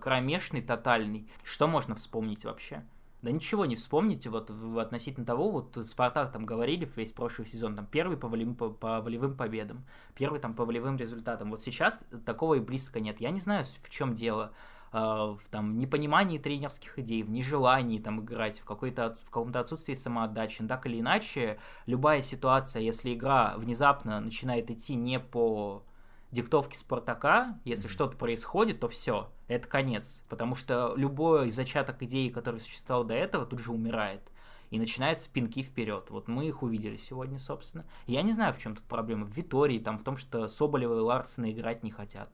кромешный, 0.00 0.62
тотальный. 0.62 1.30
Что 1.44 1.66
можно 1.66 1.94
вспомнить 1.94 2.44
вообще? 2.44 2.84
Да 3.20 3.32
ничего 3.32 3.66
не 3.66 3.74
вспомните, 3.74 4.30
вот 4.30 4.50
относительно 4.78 5.26
того, 5.26 5.50
вот 5.50 5.76
Спартак 5.84 6.30
там 6.30 6.46
говорили 6.46 6.88
весь 6.94 7.12
прошлый 7.12 7.48
сезон, 7.48 7.74
там 7.74 7.84
первый 7.86 8.16
по 8.16 8.28
волевым, 8.28 8.54
по, 8.54 8.70
по 8.70 9.00
волевым 9.00 9.36
победам, 9.36 9.84
первый 10.14 10.38
там 10.38 10.54
по 10.54 10.64
волевым 10.64 10.96
результатам. 10.96 11.50
Вот 11.50 11.62
сейчас 11.62 12.04
такого 12.24 12.54
и 12.54 12.60
близко 12.60 13.00
нет. 13.00 13.20
Я 13.20 13.30
не 13.30 13.40
знаю, 13.40 13.64
в 13.64 13.90
чем 13.90 14.14
дело. 14.14 14.52
Uh, 14.90 15.36
в 15.36 15.48
там 15.50 15.78
непонимании 15.78 16.38
тренерских 16.38 16.98
идей, 16.98 17.22
в 17.22 17.28
нежелании 17.28 17.98
там 17.98 18.22
играть, 18.22 18.58
в, 18.58 18.64
какой-то, 18.64 19.14
в 19.22 19.26
каком-то 19.26 19.60
отсутствии 19.60 19.92
самоотдачи. 19.92 20.62
Но 20.62 20.68
так 20.68 20.86
или 20.86 20.98
иначе, 21.00 21.58
любая 21.84 22.22
ситуация, 22.22 22.80
если 22.80 23.12
игра 23.12 23.54
внезапно 23.58 24.18
начинает 24.18 24.70
идти 24.70 24.94
не 24.94 25.20
по 25.20 25.84
диктовки 26.30 26.76
Спартака, 26.76 27.58
если 27.64 27.88
что-то 27.88 28.16
происходит, 28.16 28.80
то 28.80 28.88
все, 28.88 29.30
это 29.46 29.68
конец. 29.68 30.22
Потому 30.28 30.54
что 30.54 30.94
любой 30.96 31.50
зачаток 31.50 32.02
идеи, 32.02 32.28
который 32.28 32.60
существовал 32.60 33.04
до 33.04 33.14
этого, 33.14 33.46
тут 33.46 33.60
же 33.60 33.72
умирает. 33.72 34.22
И 34.70 34.78
начинаются 34.78 35.30
пинки 35.30 35.62
вперед. 35.62 36.10
Вот 36.10 36.28
мы 36.28 36.46
их 36.46 36.62
увидели 36.62 36.96
сегодня, 36.96 37.38
собственно. 37.38 37.86
Я 38.06 38.20
не 38.22 38.32
знаю, 38.32 38.52
в 38.52 38.58
чем 38.58 38.76
тут 38.76 38.84
проблема. 38.84 39.24
В 39.24 39.34
Витории, 39.34 39.78
там, 39.78 39.96
в 39.96 40.04
том, 40.04 40.18
что 40.18 40.46
Соболева 40.46 40.98
и 40.98 41.00
Ларсена 41.00 41.50
играть 41.50 41.82
не 41.82 41.90
хотят. 41.90 42.28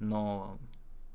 Но 0.00 0.58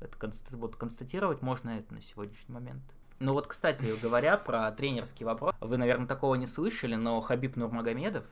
это 0.00 0.18
конст... 0.18 0.50
вот 0.52 0.76
констатировать 0.76 1.42
можно 1.42 1.70
это 1.70 1.92
на 1.92 2.00
сегодняшний 2.00 2.54
момент. 2.54 2.82
Ну 3.20 3.32
вот, 3.32 3.46
кстати, 3.46 3.94
говоря 4.00 4.36
про 4.36 4.70
тренерский 4.72 5.24
вопрос, 5.24 5.54
вы, 5.60 5.76
наверное, 5.76 6.06
такого 6.06 6.34
не 6.34 6.46
слышали, 6.46 6.94
но 6.94 7.20
Хабиб 7.20 7.56
Нурмагомедов, 7.56 8.26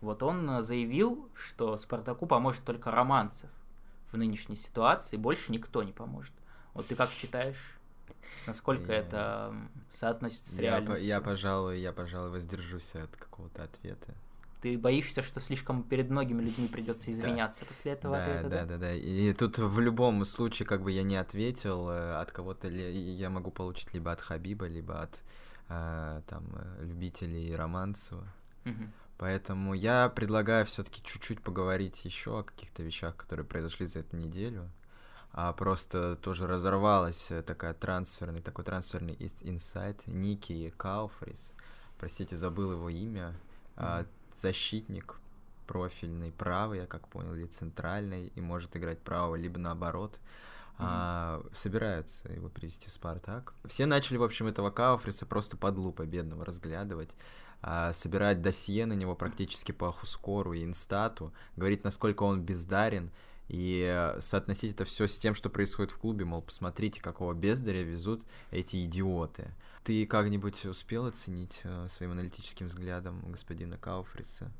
вот 0.00 0.22
он 0.22 0.48
э, 0.50 0.62
заявил, 0.62 1.28
что 1.34 1.76
Спартаку 1.78 2.26
поможет 2.26 2.64
только 2.64 2.90
Романцев 2.90 3.50
в 4.12 4.16
нынешней 4.16 4.56
ситуации, 4.56 5.16
больше 5.16 5.52
никто 5.52 5.82
не 5.82 5.92
поможет. 5.92 6.34
Вот 6.74 6.86
ты 6.86 6.94
как 6.94 7.10
считаешь, 7.10 7.78
насколько 8.46 8.92
я... 8.92 8.98
это 8.98 9.54
соотносится 9.90 10.52
с 10.52 10.56
я 10.56 10.62
реальностью? 10.62 11.06
По, 11.06 11.08
я, 11.08 11.20
пожалуй, 11.20 11.80
я, 11.80 11.92
пожалуй, 11.92 12.30
воздержусь 12.30 12.94
от 12.94 13.16
какого-то 13.16 13.64
ответа. 13.64 14.14
Ты 14.60 14.78
боишься, 14.78 15.22
что 15.22 15.40
слишком 15.40 15.82
перед 15.82 16.10
многими 16.10 16.42
людьми 16.42 16.68
придется 16.68 17.10
извиняться 17.12 17.60
да. 17.60 17.66
после 17.66 17.92
этого 17.92 18.16
да, 18.16 18.24
ответа, 18.24 18.48
да? 18.48 18.64
Да, 18.64 18.66
да, 18.66 18.78
да. 18.78 18.92
И 18.94 19.32
тут 19.32 19.58
в 19.58 19.80
любом 19.80 20.24
случае, 20.24 20.66
как 20.66 20.82
бы 20.82 20.92
я 20.92 21.02
не 21.02 21.16
ответил, 21.16 21.88
э, 21.88 22.16
от 22.16 22.32
кого-то 22.32 22.68
ли 22.68 22.92
я 22.92 23.30
могу 23.30 23.50
получить 23.50 23.94
либо 23.94 24.12
от 24.12 24.20
Хабиба, 24.20 24.66
либо 24.66 25.02
от 25.02 25.22
э, 25.68 26.20
там 26.26 26.44
любителей 26.80 27.54
Романцева. 27.54 28.26
Угу. 28.64 28.84
Поэтому 29.18 29.72
я 29.72 30.08
предлагаю 30.10 30.66
все-таки 30.66 31.02
чуть-чуть 31.02 31.40
поговорить 31.42 32.04
еще 32.04 32.40
о 32.40 32.42
каких-то 32.42 32.82
вещах, 32.82 33.16
которые 33.16 33.46
произошли 33.46 33.86
за 33.86 34.00
эту 34.00 34.16
неделю. 34.16 34.70
а 35.32 35.52
просто 35.52 36.16
тоже 36.16 36.46
разорвалась 36.46 37.30
такая 37.46 37.74
трансферный, 37.74 38.40
такой 38.40 38.64
трансферный 38.64 39.16
инсайт 39.42 40.06
Ники 40.06 40.72
Кауфрис. 40.76 41.52
Простите, 41.98 42.36
забыл 42.36 42.72
его 42.72 42.88
имя. 42.88 43.34
Mm-hmm. 43.76 44.06
защитник 44.34 45.16
профильный 45.66 46.32
правый, 46.32 46.78
я 46.80 46.86
как 46.86 47.06
понял, 47.08 47.34
или 47.34 47.44
центральный, 47.44 48.28
и 48.28 48.40
может 48.40 48.74
играть 48.76 49.00
правого, 49.00 49.36
либо 49.36 49.58
наоборот. 49.58 50.18
Mm-hmm. 50.18 50.74
А, 50.78 51.42
собираются 51.52 52.32
его 52.32 52.48
привести 52.48 52.88
в 52.88 52.92
Спартак. 52.92 53.52
Все 53.66 53.84
начали, 53.86 54.16
в 54.16 54.22
общем, 54.22 54.46
этого 54.46 54.70
Кауфриса 54.70 55.26
просто 55.26 55.56
под 55.56 55.76
лупой 55.76 56.06
бедного 56.06 56.44
разглядывать 56.44 57.10
собирать 57.92 58.42
досье 58.42 58.86
на 58.86 58.92
него 58.92 59.14
практически 59.14 59.72
по 59.72 59.90
Хускору 59.92 60.52
и 60.52 60.64
Инстату, 60.64 61.32
говорить, 61.56 61.84
насколько 61.84 62.22
он 62.22 62.42
бездарен, 62.42 63.10
и 63.48 64.14
соотносить 64.18 64.72
это 64.72 64.84
все 64.84 65.06
с 65.06 65.18
тем, 65.18 65.34
что 65.34 65.50
происходит 65.50 65.92
в 65.92 65.98
клубе, 65.98 66.24
мол, 66.24 66.42
посмотрите, 66.42 67.00
какого 67.00 67.32
бездаря 67.32 67.82
везут 67.82 68.24
эти 68.50 68.84
идиоты. 68.84 69.54
Ты 69.84 70.04
как-нибудь 70.04 70.66
успел 70.66 71.06
оценить 71.06 71.60
э, 71.62 71.86
своим 71.88 72.10
аналитическим 72.10 72.66
взглядом 72.66 73.22
господина 73.30 73.78
Кауфриса? 73.78 74.50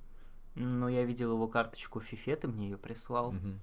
Ну, 0.54 0.86
я 0.88 1.04
видел 1.04 1.32
его 1.32 1.48
карточку 1.48 2.00
Фифе, 2.00 2.36
ты 2.36 2.46
мне 2.46 2.70
ее 2.70 2.78
прислал. 2.78 3.30
Угу. 3.30 3.58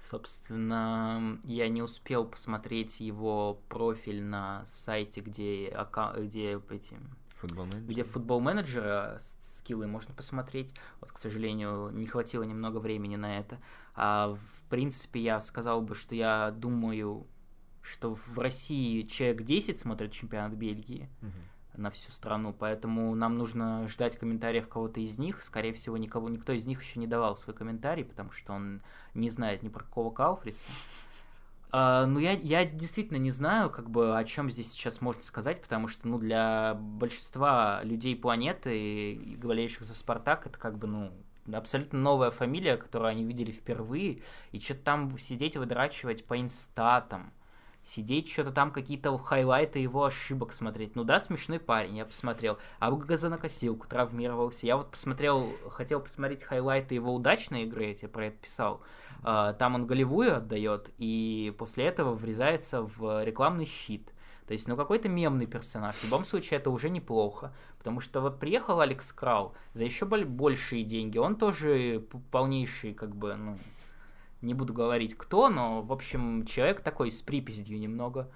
Собственно, 0.00 1.38
я 1.44 1.68
не 1.68 1.80
успел 1.80 2.26
посмотреть 2.26 2.98
его 2.98 3.60
профиль 3.68 4.24
на 4.24 4.64
сайте, 4.66 5.20
где, 5.20 5.72
где 6.18 6.60
эти 6.70 6.98
Футбол 7.42 7.66
менеджер. 7.66 7.90
Где 7.90 8.04
футбол 8.04 8.40
менеджера 8.40 9.18
скиллы 9.40 9.88
можно 9.88 10.14
посмотреть. 10.14 10.72
Вот, 11.00 11.10
к 11.10 11.18
сожалению, 11.18 11.90
не 11.90 12.06
хватило 12.06 12.44
немного 12.44 12.78
времени 12.78 13.16
на 13.16 13.38
это. 13.38 13.58
А 13.96 14.28
в 14.34 14.70
принципе, 14.70 15.20
я 15.20 15.40
сказал 15.40 15.82
бы, 15.82 15.96
что 15.96 16.14
я 16.14 16.52
думаю, 16.52 17.26
что 17.82 18.14
в 18.14 18.38
России 18.38 19.02
человек 19.02 19.42
10 19.42 19.76
смотрит 19.76 20.12
чемпионат 20.12 20.52
Бельгии 20.52 21.08
угу. 21.20 21.32
на 21.74 21.90
всю 21.90 22.12
страну, 22.12 22.54
поэтому 22.56 23.12
нам 23.16 23.34
нужно 23.34 23.88
ждать 23.88 24.16
комментариев 24.16 24.68
кого-то 24.68 25.00
из 25.00 25.18
них. 25.18 25.42
Скорее 25.42 25.72
всего, 25.72 25.96
никого, 25.96 26.28
никто 26.28 26.52
из 26.52 26.64
них 26.66 26.80
еще 26.80 27.00
не 27.00 27.08
давал 27.08 27.36
свой 27.36 27.56
комментарий, 27.56 28.04
потому 28.04 28.30
что 28.30 28.52
он 28.52 28.82
не 29.14 29.30
знает 29.30 29.64
ни 29.64 29.68
про 29.68 29.82
какого 29.82 30.12
Кауфриса. 30.12 30.66
Uh, 31.72 32.04
ну, 32.04 32.18
я, 32.18 32.32
я 32.32 32.66
действительно 32.66 33.16
не 33.16 33.30
знаю, 33.30 33.70
как 33.70 33.88
бы, 33.88 34.18
о 34.18 34.24
чем 34.24 34.50
здесь 34.50 34.70
сейчас 34.70 35.00
можно 35.00 35.22
сказать, 35.22 35.62
потому 35.62 35.88
что, 35.88 36.06
ну, 36.06 36.18
для 36.18 36.74
большинства 36.74 37.80
людей 37.82 38.14
планеты, 38.14 39.38
болеющих 39.42 39.82
за 39.82 39.94
Спартак, 39.94 40.46
это 40.46 40.58
как 40.58 40.76
бы, 40.76 40.86
ну, 40.86 41.12
абсолютно 41.50 41.98
новая 41.98 42.30
фамилия, 42.30 42.76
которую 42.76 43.08
они 43.08 43.24
видели 43.24 43.50
впервые, 43.50 44.20
и 44.50 44.60
что-то 44.60 44.80
там 44.82 45.18
сидеть 45.18 45.56
выдрачивать 45.56 46.26
по 46.26 46.38
инстатам, 46.38 47.32
сидеть, 47.82 48.30
что-то 48.30 48.52
там 48.52 48.70
какие-то 48.70 49.16
хайлайты 49.18 49.78
его 49.78 50.04
ошибок 50.04 50.52
смотреть. 50.52 50.94
Ну 50.96 51.04
да, 51.04 51.18
смешной 51.18 51.58
парень, 51.58 51.96
я 51.96 52.04
посмотрел. 52.04 52.58
А 52.78 52.90
газонокосилку 52.90 53.86
травмировался. 53.88 54.66
Я 54.66 54.76
вот 54.76 54.90
посмотрел, 54.90 55.52
хотел 55.70 56.00
посмотреть 56.00 56.44
хайлайты 56.44 56.94
его 56.94 57.14
удачной 57.14 57.64
игры, 57.64 57.86
я 57.86 57.94
тебе 57.94 58.08
про 58.08 58.26
это 58.26 58.36
писал. 58.38 58.82
А, 59.22 59.52
там 59.52 59.74
он 59.74 59.86
голевую 59.86 60.36
отдает, 60.36 60.90
и 60.98 61.54
после 61.58 61.84
этого 61.86 62.14
врезается 62.14 62.82
в 62.82 63.24
рекламный 63.24 63.66
щит. 63.66 64.12
То 64.46 64.54
есть, 64.54 64.66
ну, 64.68 64.76
какой-то 64.76 65.08
мемный 65.08 65.46
персонаж. 65.46 65.94
В 65.94 66.04
любом 66.04 66.24
случае, 66.24 66.58
это 66.58 66.70
уже 66.70 66.90
неплохо. 66.90 67.54
Потому 67.78 68.00
что 68.00 68.20
вот 68.20 68.38
приехал 68.38 68.80
Алекс 68.80 69.12
Крау 69.12 69.54
за 69.72 69.84
еще 69.84 70.04
большие 70.04 70.84
деньги. 70.84 71.16
Он 71.16 71.36
тоже 71.36 72.04
полнейший, 72.30 72.92
как 72.92 73.14
бы, 73.14 73.34
ну, 73.34 73.56
не 74.42 74.54
буду 74.54 74.74
говорить 74.74 75.14
кто, 75.14 75.48
но, 75.48 75.82
в 75.82 75.92
общем, 75.92 76.44
человек 76.44 76.80
такой 76.80 77.10
с 77.10 77.22
припиздью 77.22 77.78
немного. 77.78 78.28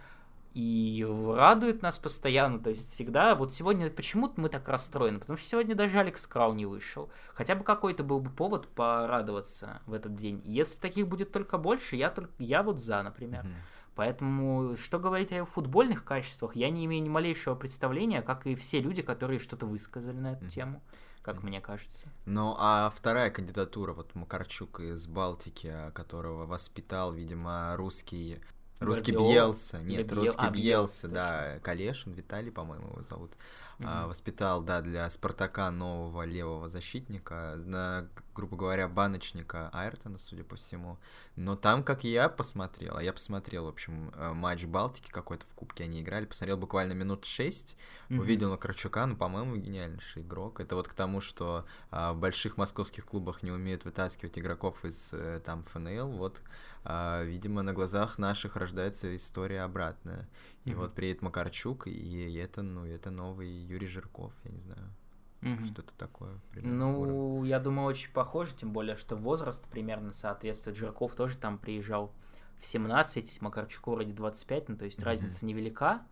И 0.55 1.07
радует 1.07 1.83
нас 1.83 1.99
постоянно, 1.99 2.59
то 2.59 2.71
есть 2.71 2.91
всегда. 2.91 3.35
Вот 3.35 3.53
сегодня 3.53 3.91
почему-то 3.91 4.41
мы 4.41 4.49
так 4.49 4.67
расстроены, 4.71 5.19
потому 5.19 5.37
что 5.37 5.47
сегодня 5.47 5.75
даже 5.75 5.99
Алекс 5.99 6.27
Крау 6.27 6.55
не 6.55 6.65
вышел. 6.65 7.11
Хотя 7.35 7.55
бы 7.57 7.63
какой-то 7.63 8.03
был 8.05 8.21
бы 8.21 8.31
повод 8.31 8.67
порадоваться 8.69 9.83
в 9.85 9.93
этот 9.93 10.15
день. 10.15 10.41
Если 10.47 10.81
таких 10.81 11.09
будет 11.09 11.31
только 11.31 11.59
больше, 11.59 11.97
я, 11.97 12.09
только, 12.09 12.33
я 12.39 12.63
вот 12.63 12.81
за, 12.81 13.03
например. 13.03 13.45
Mm-hmm. 13.45 13.93
Поэтому, 13.97 14.77
что 14.79 14.99
говорить 14.99 15.31
о 15.33 15.45
футбольных 15.45 16.05
качествах, 16.05 16.57
я 16.57 16.71
не 16.71 16.87
имею 16.87 17.03
ни 17.03 17.11
малейшего 17.11 17.55
представления, 17.55 18.23
как 18.23 18.47
и 18.47 18.55
все 18.55 18.81
люди, 18.81 19.03
которые 19.03 19.39
что-то 19.39 19.67
высказали 19.67 20.17
на 20.17 20.33
эту 20.33 20.47
mm-hmm. 20.47 20.51
тему 20.51 20.83
как 21.27 21.43
мне 21.43 21.61
кажется. 21.61 22.07
Ну, 22.25 22.55
а 22.57 22.89
вторая 22.95 23.31
кандидатура, 23.31 23.93
вот 23.93 24.15
Макарчук 24.15 24.79
из 24.79 25.09
Балтики, 25.09 25.75
которого 25.93 26.47
воспитал, 26.47 27.13
видимо, 27.13 27.75
русский 27.77 28.41
Русский 28.79 29.13
Бьелса, 29.13 29.81
нет, 29.83 30.13
русский 30.13 30.47
а, 30.47 30.51
Бьелса, 30.51 31.09
да, 31.09 31.59
Калешин, 31.61 32.13
Виталий, 32.13 32.53
по-моему, 32.53 32.89
его 32.91 33.03
зовут, 33.03 33.33
mm-hmm. 33.79 33.85
а, 33.87 34.07
воспитал, 34.07 34.63
да, 34.63 34.83
для 34.83 35.09
Спартака 35.09 35.71
нового 35.71 36.25
левого 36.25 36.69
защитника, 36.69 37.55
на, 37.57 38.07
грубо 38.37 38.57
говоря, 38.57 38.87
баночника 38.87 39.71
Айртона, 39.73 40.19
судя 40.19 40.45
по 40.45 40.57
всему. 40.57 40.99
Но 41.35 41.57
там, 41.57 41.83
как 41.83 42.05
я 42.05 42.29
посмотрел, 42.29 42.97
а 42.97 43.03
я 43.03 43.13
посмотрел, 43.13 43.65
в 43.65 43.69
общем, 43.69 44.13
э, 44.15 44.33
матч 44.33 44.65
Балтики 44.67 45.11
какой-то 45.11 45.47
в 45.47 45.55
Кубке 45.55 45.85
они 45.85 46.03
играли, 46.03 46.27
посмотрел 46.27 46.57
буквально 46.59 46.93
минут 46.93 47.25
шесть, 47.25 47.77
mm-hmm. 48.09 48.19
увидел 48.21 48.51
на 48.51 48.57
Крачука, 48.59 49.07
ну, 49.07 49.17
по-моему, 49.17 49.57
гениальнейший 49.57 50.23
игрок. 50.23 50.61
Это 50.61 50.77
вот 50.77 50.87
к 50.87 50.95
тому, 50.95 51.21
что 51.21 51.65
а, 51.91 52.13
в 52.13 52.19
больших 52.19 52.57
московских 52.57 53.07
клубах 53.07 53.43
не 53.43 53.51
умеют 53.51 53.85
вытаскивать 53.85 54.39
игроков 54.39 54.85
из, 54.85 55.13
э, 55.13 55.41
там, 55.45 55.65
ФНЛ, 55.65 56.13
вот 56.13 56.43
а, 56.85 57.23
видимо, 57.23 57.63
на 57.63 57.73
глазах 57.73 58.19
наших 58.19 58.57
рождается 58.57 59.15
история 59.17 59.63
обратная. 59.63 60.29
И 60.65 60.71
mm-hmm. 60.71 60.75
вот 60.75 60.95
приедет 60.95 61.23
Макарчук, 61.23 61.87
и 61.87 62.35
это, 62.35 62.63
ну, 62.63 62.85
это 62.85 63.11
новый 63.11 63.49
Юрий 63.49 63.89
Жирков, 63.89 64.33
я 64.45 64.53
не 64.53 64.61
знаю. 64.61 64.95
Mm-hmm. 65.43 65.67
Что-то 65.67 65.95
такое. 65.95 66.41
Ну, 66.55 67.01
уровня. 67.01 67.49
я 67.49 67.61
думаю, 67.61 67.87
очень 67.87 68.11
похоже, 68.11 68.55
тем 68.55 68.73
более, 68.73 68.97
что 68.97 69.17
возраст 69.17 69.65
примерно 69.69 70.13
соответствует. 70.13 70.77
Жирков 70.77 71.15
тоже 71.15 71.37
там 71.37 71.59
приезжал 71.59 72.13
в 72.59 72.67
17, 72.67 73.43
Макарчуку 73.43 73.93
вроде 73.93 74.13
25, 74.13 74.69
ну, 74.71 74.77
то 74.77 74.85
есть 74.85 74.99
mm-hmm. 74.99 75.05
разница 75.05 75.45
невелика. 75.45 76.03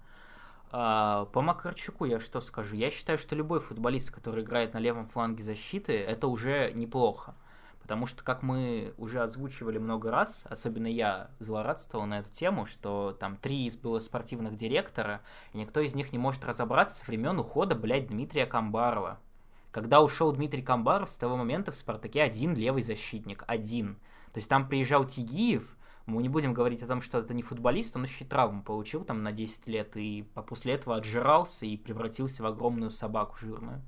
А, 0.70 1.26
по 1.26 1.40
Макарчуку 1.40 2.04
я 2.04 2.20
что 2.20 2.40
скажу? 2.40 2.76
Я 2.76 2.90
считаю, 2.90 3.18
что 3.18 3.34
любой 3.34 3.60
футболист, 3.60 4.10
который 4.10 4.44
играет 4.44 4.74
на 4.74 4.78
левом 4.78 5.06
фланге 5.06 5.42
защиты, 5.42 5.92
это 5.92 6.26
уже 6.26 6.72
неплохо. 6.72 7.34
Потому 7.84 8.06
что, 8.06 8.24
как 8.24 8.42
мы 8.42 8.94
уже 8.96 9.22
озвучивали 9.22 9.76
много 9.76 10.10
раз, 10.10 10.46
особенно 10.48 10.86
я 10.86 11.28
злорадствовал 11.38 12.06
на 12.06 12.20
эту 12.20 12.30
тему, 12.30 12.64
что 12.64 13.14
там 13.20 13.36
три 13.36 13.66
из 13.66 13.76
было 13.76 13.98
спортивных 13.98 14.54
директора, 14.54 15.20
и 15.52 15.58
никто 15.58 15.80
из 15.80 15.94
них 15.94 16.10
не 16.10 16.16
может 16.16 16.46
разобраться 16.46 16.96
со 16.96 17.04
времен 17.04 17.38
ухода, 17.38 17.74
блядь, 17.74 18.06
Дмитрия 18.06 18.46
Камбарова. 18.46 19.20
Когда 19.70 20.00
ушел 20.00 20.32
Дмитрий 20.32 20.62
Камбаров, 20.62 21.10
с 21.10 21.18
того 21.18 21.36
момента 21.36 21.72
в 21.72 21.76
«Спартаке» 21.76 22.22
один 22.22 22.54
левый 22.54 22.82
защитник. 22.82 23.44
Один. 23.46 23.96
То 24.32 24.38
есть 24.38 24.48
там 24.48 24.66
приезжал 24.66 25.04
Тигиев, 25.04 25.76
мы 26.06 26.22
не 26.22 26.30
будем 26.30 26.54
говорить 26.54 26.82
о 26.82 26.86
том, 26.86 27.02
что 27.02 27.18
это 27.18 27.34
не 27.34 27.42
футболист, 27.42 27.96
он 27.96 28.04
еще 28.04 28.24
и 28.24 28.26
травму 28.26 28.62
получил 28.62 29.04
там 29.04 29.22
на 29.22 29.32
10 29.32 29.68
лет, 29.68 29.94
и 29.96 30.26
после 30.46 30.72
этого 30.72 30.96
отжирался 30.96 31.66
и 31.66 31.76
превратился 31.76 32.42
в 32.42 32.46
огромную 32.46 32.90
собаку 32.90 33.36
жирную. 33.36 33.82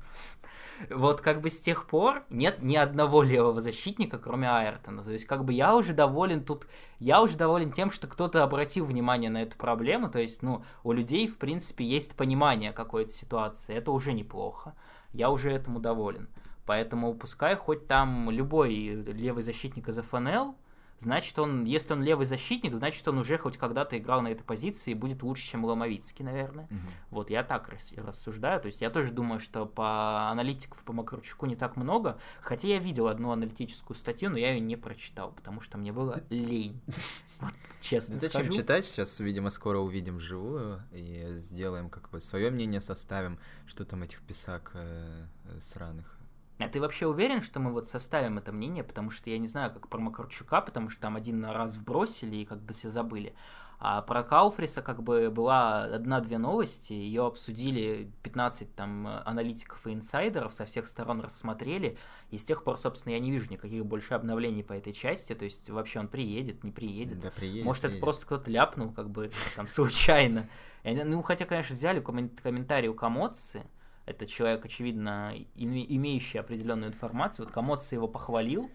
Вот 0.91 1.21
как 1.21 1.41
бы 1.41 1.51
с 1.51 1.61
тех 1.61 1.87
пор 1.87 2.25
нет 2.31 2.63
ни 2.63 2.77
одного 2.77 3.23
левого 3.23 3.61
защитника, 3.61 4.19
кроме 4.19 4.49
Айртона. 4.49 5.03
То 5.03 5.13
есть 5.13 5.25
как 5.25 5.45
бы 5.45 5.53
я 5.53 5.75
уже 5.77 5.93
доволен 5.93 6.45
тут, 6.45 6.67
я 6.99 7.23
уже 7.23 7.37
доволен 7.37 7.73
тем, 7.73 7.91
что 7.91 8.07
кто-то 8.07 8.43
обратил 8.43 8.85
внимание 8.85 9.31
на 9.31 9.43
эту 9.43 9.57
проблему. 9.57 10.11
То 10.11 10.21
есть, 10.21 10.43
ну, 10.43 10.65
у 10.85 10.93
людей, 10.93 11.27
в 11.27 11.39
принципе, 11.39 11.85
есть 11.85 12.17
понимание 12.17 12.73
какой-то 12.73 13.11
ситуации. 13.11 13.75
Это 13.75 13.91
уже 13.91 14.13
неплохо. 14.13 14.75
Я 15.13 15.31
уже 15.31 15.51
этому 15.51 15.81
доволен. 15.81 16.29
Поэтому 16.67 17.15
пускай 17.15 17.55
хоть 17.55 17.87
там 17.87 18.29
любой 18.31 18.75
левый 18.75 19.43
защитник 19.43 19.89
из 19.89 19.99
ФНЛ, 19.99 20.57
значит 20.99 21.39
он, 21.39 21.65
если 21.65 21.93
он 21.93 22.03
левый 22.03 22.27
защитник, 22.27 22.75
значит 22.75 23.07
он 23.09 23.19
уже 23.19 23.39
хоть 23.39 23.57
когда-то 23.57 23.99
играл 23.99 24.23
на 24.23 24.29
этой 24.29 24.45
позиции 24.45 24.93
и 24.93 24.95
будет 24.95 25.23
лучше, 25.23 25.45
чем 25.45 25.65
Ломовицкий, 25.65 26.25
наверное. 26.25 26.65
Угу. 26.65 26.93
Вот 27.11 27.31
я 27.31 27.43
так 27.43 27.69
рассуждаю. 27.97 28.61
То 28.61 28.67
есть 28.67 28.81
я 28.81 28.91
тоже 28.91 29.13
думаю, 29.13 29.41
что 29.41 29.67
по 29.67 30.31
аналитиков 30.31 30.83
по 30.85 30.93
Макарчуку 30.93 31.47
не 31.47 31.57
так 31.57 31.77
много, 31.77 32.19
хотя 32.41 32.69
я 32.69 32.79
видел 32.79 33.09
одну 33.09 33.31
аналитическую 33.31 33.97
статью, 33.97 34.31
но 34.31 34.39
я 34.39 34.53
ее 34.53 34.61
не 34.61 34.77
прочитал, 34.77 35.33
потому 35.33 35.61
что 35.61 35.79
мне 35.79 35.93
было 35.93 36.23
лень. 36.31 36.81
Вот, 37.39 37.53
честно 37.83 38.17
Зачем 38.17 38.45
скажу. 38.45 38.57
читать? 38.57 38.87
Сейчас, 38.87 39.21
видимо, 39.21 39.51
скоро 39.51 39.77
увидим 39.77 40.17
вживую 40.17 40.83
и 40.91 41.35
сделаем 41.37 41.91
как 41.91 42.09
бы 42.09 42.19
свое 42.19 42.51
мнение 42.51 42.81
составим, 42.81 43.39
что 43.67 43.85
там 43.85 44.03
этих 44.05 44.23
писак 44.23 44.71
э, 44.73 45.27
сраных 45.61 46.16
А 46.59 46.69
ты 46.69 46.81
вообще 46.81 47.07
уверен, 47.07 47.43
что 47.43 47.61
мы 47.61 47.71
вот 47.71 47.87
составим 47.87 48.39
это 48.39 48.51
мнение? 48.51 48.83
Потому 48.83 49.11
что 49.11 49.29
я 49.29 49.39
не 49.39 49.47
знаю, 49.47 49.73
как 49.73 49.89
про 49.89 49.99
Макарчука, 49.99 50.63
потому 50.63 50.89
что 50.89 51.03
там 51.03 51.17
один 51.17 51.45
раз 51.45 51.77
вбросили 51.77 52.37
и 52.37 52.45
как 52.47 52.63
бы 52.63 52.73
все 52.73 52.89
забыли. 52.89 53.35
А 53.79 54.01
про 54.01 54.23
Кауфриса 54.23 54.81
как 54.81 55.03
бы 55.03 55.31
была 55.31 55.85
одна-две 55.85 56.39
новости, 56.39 56.95
ее 56.95 57.27
обсудили 57.27 58.11
15 58.23 58.75
там 58.75 59.07
аналитиков 59.27 59.87
и 59.87 59.93
инсайдеров, 59.93 60.55
со 60.55 60.65
всех 60.65 60.87
сторон 60.87 61.21
рассмотрели, 61.21 61.99
и 62.31 62.39
с 62.39 62.45
тех 62.47 62.65
пор, 62.65 62.79
собственно, 62.79 63.13
я 63.13 63.19
не 63.21 63.31
вижу 63.31 63.51
никаких 63.51 63.85
больше 63.85 64.15
обновлений 64.15 64.65
по 64.65 64.73
этой 64.73 64.95
части, 64.95 65.35
то 65.35 65.45
есть 65.45 65.69
вообще 65.69 66.01
он 66.01 66.09
приедет, 66.09 66.65
не 66.65 66.71
приедет. 66.71 67.21
Да, 67.21 67.31
приедет, 67.31 67.67
Может, 67.67 67.83
приедет. 67.83 67.99
это 67.99 68.05
просто 68.05 68.25
кто-то 68.25 68.51
ляпнул, 68.51 68.93
как 68.93 69.11
бы, 69.11 69.31
там, 69.57 69.69
случайно. 69.69 70.49
Ну, 70.83 71.21
хотя, 71.23 71.45
конечно, 71.45 71.77
взяли 71.77 72.01
комментарий 72.01 72.89
у 72.89 72.95
Комоци, 72.95 73.67
это 74.07 74.27
человек, 74.27 74.65
очевидно, 74.65 75.35
имеющий 75.57 76.39
определенную 76.39 76.91
информацию. 76.91 77.45
Вот 77.45 77.53
Комоци 77.53 77.97
его 77.97 78.07
похвалил, 78.09 78.71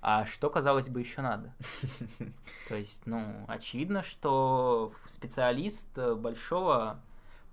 а 0.00 0.24
что, 0.24 0.50
казалось 0.50 0.88
бы, 0.88 1.00
еще 1.00 1.20
надо? 1.20 1.54
То 2.68 2.76
есть, 2.76 3.06
ну, 3.06 3.44
очевидно, 3.48 4.02
что 4.02 4.92
специалист 5.06 5.96
большого 5.98 7.00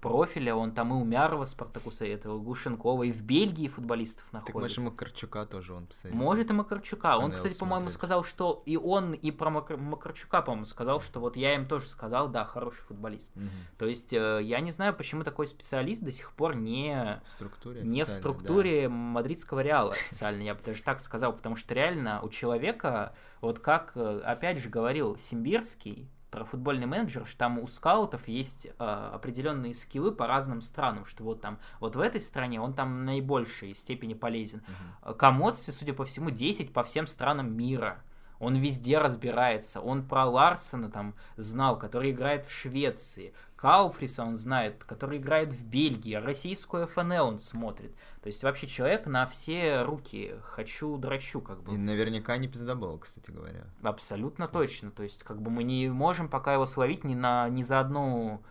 профиля, 0.03 0.53
он 0.53 0.73
там 0.73 0.91
и 0.91 0.95
Умярова 0.95 1.45
Спартаку 1.45 1.89
советовал, 1.89 2.41
Гушенкова, 2.41 3.03
и 3.03 3.11
в 3.13 3.23
Бельгии 3.23 3.69
футболистов 3.69 4.31
находит. 4.33 4.53
Так 4.53 4.61
может, 4.61 4.77
и 4.77 4.81
Макарчука 4.81 5.45
тоже 5.45 5.73
он 5.73 5.87
посоветовал. 5.87 6.25
Может, 6.25 6.49
и 6.49 6.53
Макарчука. 6.53 7.17
Он, 7.17 7.31
кстати, 7.31 7.57
по-моему, 7.57 7.89
сказал, 7.89 8.23
что 8.25 8.61
и 8.65 8.75
он, 8.75 9.13
и 9.13 9.31
про 9.31 9.49
Макар... 9.49 9.77
Макарчука, 9.77 10.41
по-моему, 10.41 10.65
сказал, 10.65 10.99
что 10.99 11.21
вот 11.21 11.37
я 11.37 11.55
им 11.55 11.65
тоже 11.65 11.87
сказал, 11.87 12.27
да, 12.27 12.43
хороший 12.43 12.81
футболист. 12.81 13.31
Угу. 13.35 13.45
То 13.77 13.85
есть, 13.85 14.11
э, 14.11 14.41
я 14.43 14.59
не 14.59 14.71
знаю, 14.71 14.93
почему 14.93 15.23
такой 15.23 15.47
специалист 15.47 16.03
до 16.03 16.11
сих 16.11 16.33
пор 16.33 16.55
не 16.55 17.21
в 17.23 17.27
структуре, 17.27 17.81
не 17.83 18.03
в 18.03 18.09
структуре 18.09 18.83
да. 18.83 18.89
мадридского 18.89 19.61
Реала 19.61 19.91
официально, 19.91 20.41
я 20.41 20.53
бы 20.53 20.61
даже 20.65 20.83
так 20.83 20.99
сказал, 20.99 21.31
потому 21.31 21.55
что 21.55 21.73
реально 21.73 22.19
у 22.21 22.29
человека, 22.29 23.13
вот 23.39 23.59
как, 23.59 23.93
э, 23.95 24.19
опять 24.25 24.57
же, 24.57 24.67
говорил 24.67 25.17
Симбирский, 25.17 26.09
про 26.33 26.45
футбольный 26.45 26.87
менеджер, 26.87 27.27
что 27.27 27.37
там 27.37 27.59
у 27.59 27.67
скаутов 27.67 28.27
есть 28.27 28.65
э, 28.65 28.71
определенные 28.79 29.75
скиллы 29.75 30.11
по 30.11 30.25
разным 30.25 30.61
странам, 30.61 31.05
что 31.05 31.23
вот 31.23 31.41
там, 31.41 31.59
вот 31.79 31.95
в 31.95 31.99
этой 31.99 32.21
стране 32.21 32.59
он 32.59 32.73
там 32.73 33.05
наибольшей 33.05 33.75
степени 33.75 34.15
полезен. 34.15 34.63
Uh-huh. 35.03 35.13
Комоци, 35.13 35.71
судя 35.71 35.93
по 35.93 36.05
всему, 36.05 36.31
10 36.31 36.73
по 36.73 36.81
всем 36.81 37.05
странам 37.05 37.55
мира. 37.55 38.01
Он 38.39 38.55
везде 38.55 38.97
разбирается. 38.97 39.81
Он 39.81 40.05
про 40.05 40.25
Ларсона 40.25 40.89
там 40.89 41.15
знал, 41.37 41.77
который 41.77 42.11
играет 42.11 42.45
в 42.45 42.51
Швеции. 42.51 43.33
Кауфриса 43.55 44.23
он 44.23 44.35
знает, 44.35 44.83
который 44.83 45.19
играет 45.19 45.53
в 45.53 45.65
Бельгии. 45.65 46.15
Российскую 46.15 46.85
ФНЛ 46.85 47.27
он 47.27 47.39
смотрит. 47.39 47.95
То 48.21 48.27
есть 48.27 48.43
вообще 48.43 48.67
человек 48.67 49.05
на 49.05 49.25
все 49.25 49.83
руки. 49.83 50.35
Хочу, 50.43 50.97
драчу, 50.97 51.39
как 51.39 51.63
бы. 51.63 51.73
И 51.73 51.77
наверняка 51.77 52.37
не 52.37 52.49
пиздобол, 52.49 52.99
кстати 52.99 53.31
говоря. 53.31 53.63
Абсолютно 53.81 54.47
То 54.47 54.59
точно. 54.59 54.91
То 54.91 55.03
есть 55.03 55.23
как 55.23 55.41
бы 55.41 55.49
мы 55.49 55.63
не 55.63 55.89
можем 55.89 56.27
пока 56.27 56.53
его 56.53 56.65
словить 56.65 57.05
ни, 57.05 57.15
на, 57.15 57.47
ни 57.47 57.61
за 57.61 57.79
одну 57.79 58.43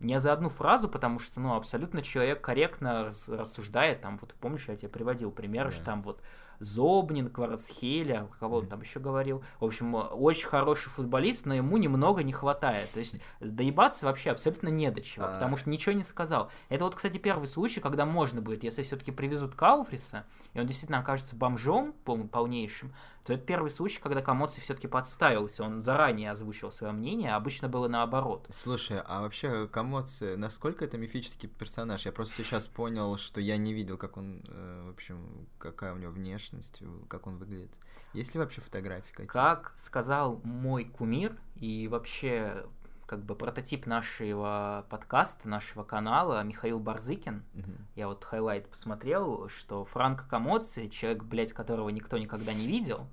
не 0.00 0.18
за 0.18 0.32
одну 0.32 0.48
фразу, 0.48 0.88
потому 0.88 1.18
что, 1.18 1.40
ну, 1.40 1.54
абсолютно 1.54 2.02
человек 2.02 2.40
корректно 2.40 3.04
рассуждает, 3.04 4.00
там, 4.00 4.16
вот 4.18 4.34
помнишь, 4.40 4.66
я 4.68 4.76
тебе 4.76 4.88
приводил 4.88 5.30
пример, 5.30 5.66
да. 5.66 5.72
что 5.72 5.84
там 5.84 6.02
вот 6.02 6.22
Зобнин, 6.60 7.28
Кварцхеля, 7.28 8.28
кого 8.38 8.58
он 8.58 8.66
там 8.68 8.82
еще 8.82 9.00
говорил. 9.00 9.42
В 9.58 9.64
общем, 9.64 9.94
очень 9.94 10.46
хороший 10.46 10.90
футболист, 10.90 11.46
но 11.46 11.54
ему 11.54 11.78
немного 11.78 12.22
не 12.22 12.32
хватает. 12.32 12.90
То 12.92 12.98
есть 12.98 13.20
доебаться 13.40 14.06
вообще 14.06 14.30
абсолютно 14.30 14.68
не 14.68 14.90
до 14.90 15.00
чего, 15.00 15.26
потому 15.26 15.56
что 15.56 15.70
ничего 15.70 15.92
не 15.92 16.02
сказал. 16.02 16.50
Это 16.68 16.84
вот, 16.84 16.94
кстати, 16.94 17.18
первый 17.18 17.46
случай, 17.46 17.80
когда 17.80 18.06
можно 18.06 18.40
будет, 18.40 18.62
если 18.62 18.82
все-таки 18.82 19.10
привезут 19.10 19.54
Кауфриса, 19.54 20.26
и 20.52 20.60
он 20.60 20.66
действительно 20.66 21.00
окажется 21.00 21.34
бомжом 21.34 21.94
полнейшим, 22.04 22.94
то 23.24 23.34
это 23.34 23.44
первый 23.44 23.70
случай, 23.70 24.00
когда 24.00 24.22
Комоци 24.22 24.60
все-таки 24.60 24.88
подставился. 24.88 25.64
Он 25.64 25.82
заранее 25.82 26.30
озвучил 26.30 26.70
свое 26.70 26.92
мнение, 26.92 27.32
а 27.32 27.36
обычно 27.36 27.68
было 27.68 27.88
наоборот. 27.88 28.46
Слушай, 28.50 29.00
а 29.04 29.22
вообще 29.22 29.68
Комоци, 29.68 30.36
насколько 30.36 30.84
это 30.84 30.96
мифический 30.98 31.48
персонаж? 31.48 32.06
Я 32.06 32.12
просто 32.12 32.42
сейчас 32.42 32.68
понял, 32.68 33.16
что 33.16 33.40
я 33.40 33.56
не 33.56 33.72
видел, 33.72 33.98
как 33.98 34.16
он, 34.16 34.42
э, 34.48 34.84
в 34.86 34.90
общем, 34.90 35.48
какая 35.58 35.92
у 35.92 35.98
него 35.98 36.12
внешность, 36.12 36.82
как 37.08 37.26
он 37.26 37.36
выглядит. 37.36 37.72
Есть 38.12 38.34
ли 38.34 38.40
вообще 38.40 38.60
фотографии 38.60 39.10
какие-то? 39.10 39.32
Как 39.32 39.72
сказал 39.76 40.40
мой 40.42 40.84
кумир 40.84 41.36
и 41.56 41.88
вообще 41.88 42.64
как 43.10 43.24
бы 43.24 43.34
прототип 43.34 43.86
нашего 43.86 44.86
подкаста, 44.88 45.48
нашего 45.48 45.82
канала 45.82 46.44
Михаил 46.44 46.78
Барзыкин. 46.78 47.42
Угу. 47.54 47.72
Я 47.96 48.06
вот 48.06 48.22
highlight 48.22 48.68
посмотрел, 48.68 49.48
что 49.48 49.84
Франко 49.84 50.28
Комоци, 50.28 50.88
человек, 50.88 51.24
блядь, 51.24 51.52
которого 51.52 51.88
никто 51.88 52.18
никогда 52.18 52.54
не 52.54 52.68
видел, 52.68 53.08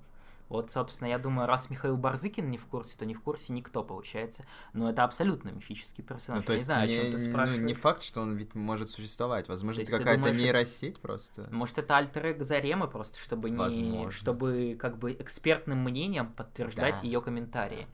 вот, 0.48 0.70
собственно, 0.70 1.08
я 1.08 1.18
думаю, 1.18 1.48
раз 1.48 1.68
Михаил 1.68 1.96
Барзыкин 1.96 2.48
не 2.48 2.58
в 2.58 2.66
курсе, 2.66 2.96
то 2.96 3.04
не 3.04 3.14
в 3.14 3.20
курсе 3.20 3.52
никто, 3.52 3.82
получается. 3.82 4.44
Но 4.72 4.88
это 4.88 5.02
абсолютно 5.02 5.50
мифический 5.50 6.02
персонаж. 6.02 6.42
Ну, 6.42 6.46
то 6.46 6.52
есть, 6.54 6.68
я 6.68 6.86
не 6.86 6.86
знаю, 6.86 6.88
не, 6.88 6.96
о 6.96 7.02
чем 7.02 7.12
ты 7.12 7.18
спрашиваешь. 7.18 7.60
Ну, 7.60 7.66
не 7.66 7.74
факт, 7.74 8.02
что 8.02 8.20
он 8.22 8.36
ведь 8.36 8.54
может 8.54 8.88
существовать. 8.88 9.48
Возможно, 9.48 9.82
это 9.82 9.98
какая-то 9.98 10.30
нейросеть 10.32 11.00
просто. 11.00 11.48
Может, 11.50 11.78
это 11.78 11.96
альтер 11.96 12.40
Заремы 12.42 12.88
просто, 12.88 13.18
чтобы 13.18 13.50
не, 13.50 14.10
чтобы 14.10 14.76
как 14.80 14.96
бы 14.98 15.12
экспертным 15.12 15.80
мнением 15.82 16.32
подтверждать 16.32 17.00
да. 17.00 17.02
ее 17.02 17.20
комментарии. 17.20 17.86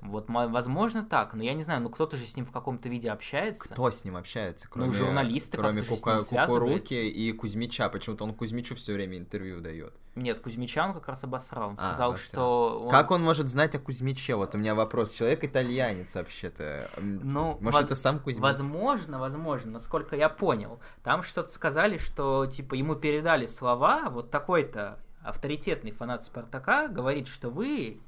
Вот, 0.00 0.26
возможно, 0.28 1.04
так, 1.04 1.32
но 1.32 1.42
я 1.42 1.54
не 1.54 1.62
знаю, 1.62 1.80
ну 1.80 1.88
кто-то 1.88 2.16
же 2.16 2.26
с 2.26 2.36
ним 2.36 2.44
в 2.44 2.52
каком-то 2.52 2.88
виде 2.88 3.10
общается. 3.10 3.72
Кто 3.72 3.90
с 3.90 4.04
ним 4.04 4.16
общается? 4.16 4.68
Кроме, 4.68 4.88
ну, 4.88 4.92
журналисты 4.92 5.56
кроме 5.56 5.80
как-то 5.80 5.96
Кука, 5.96 6.18
же 6.18 6.26
с 6.26 6.30
ним 6.30 6.46
Кукуруки 6.46 6.94
и 6.94 7.32
Кузьмича. 7.32 7.88
Почему-то 7.88 8.24
он 8.24 8.34
Кузьмичу 8.34 8.74
все 8.74 8.92
время 8.92 9.16
интервью 9.16 9.60
дает. 9.60 9.94
Нет, 10.14 10.40
Кузьмича 10.40 10.84
он 10.84 10.94
как 10.94 11.08
раз 11.08 11.24
обосрал. 11.24 11.70
Он 11.70 11.74
а, 11.78 11.88
сказал, 11.88 12.10
обосрал. 12.10 12.28
что... 12.28 12.80
Он... 12.84 12.90
Как 12.90 13.10
он 13.10 13.22
может 13.22 13.48
знать 13.48 13.74
о 13.74 13.78
Кузьмиче? 13.78 14.34
Вот 14.34 14.54
у 14.54 14.58
меня 14.58 14.74
вопрос. 14.74 15.12
Человек 15.12 15.44
итальянец 15.44 16.14
вообще-то. 16.14 16.90
Ну, 16.98 17.58
может, 17.60 17.80
воз... 17.80 17.86
это 17.86 17.94
сам 17.94 18.18
Кузьмич? 18.18 18.42
Возможно, 18.42 19.18
возможно, 19.18 19.72
насколько 19.72 20.14
я 20.14 20.28
понял. 20.28 20.78
Там 21.02 21.22
что-то 21.22 21.48
сказали, 21.48 21.96
что, 21.96 22.46
типа, 22.46 22.74
ему 22.74 22.96
передали 22.96 23.46
слова, 23.46 24.10
вот 24.10 24.30
такой-то 24.30 24.98
авторитетный 25.22 25.90
фанат 25.90 26.22
Спартака 26.22 26.88
говорит, 26.88 27.26
что 27.26 27.50
вы, 27.50 28.00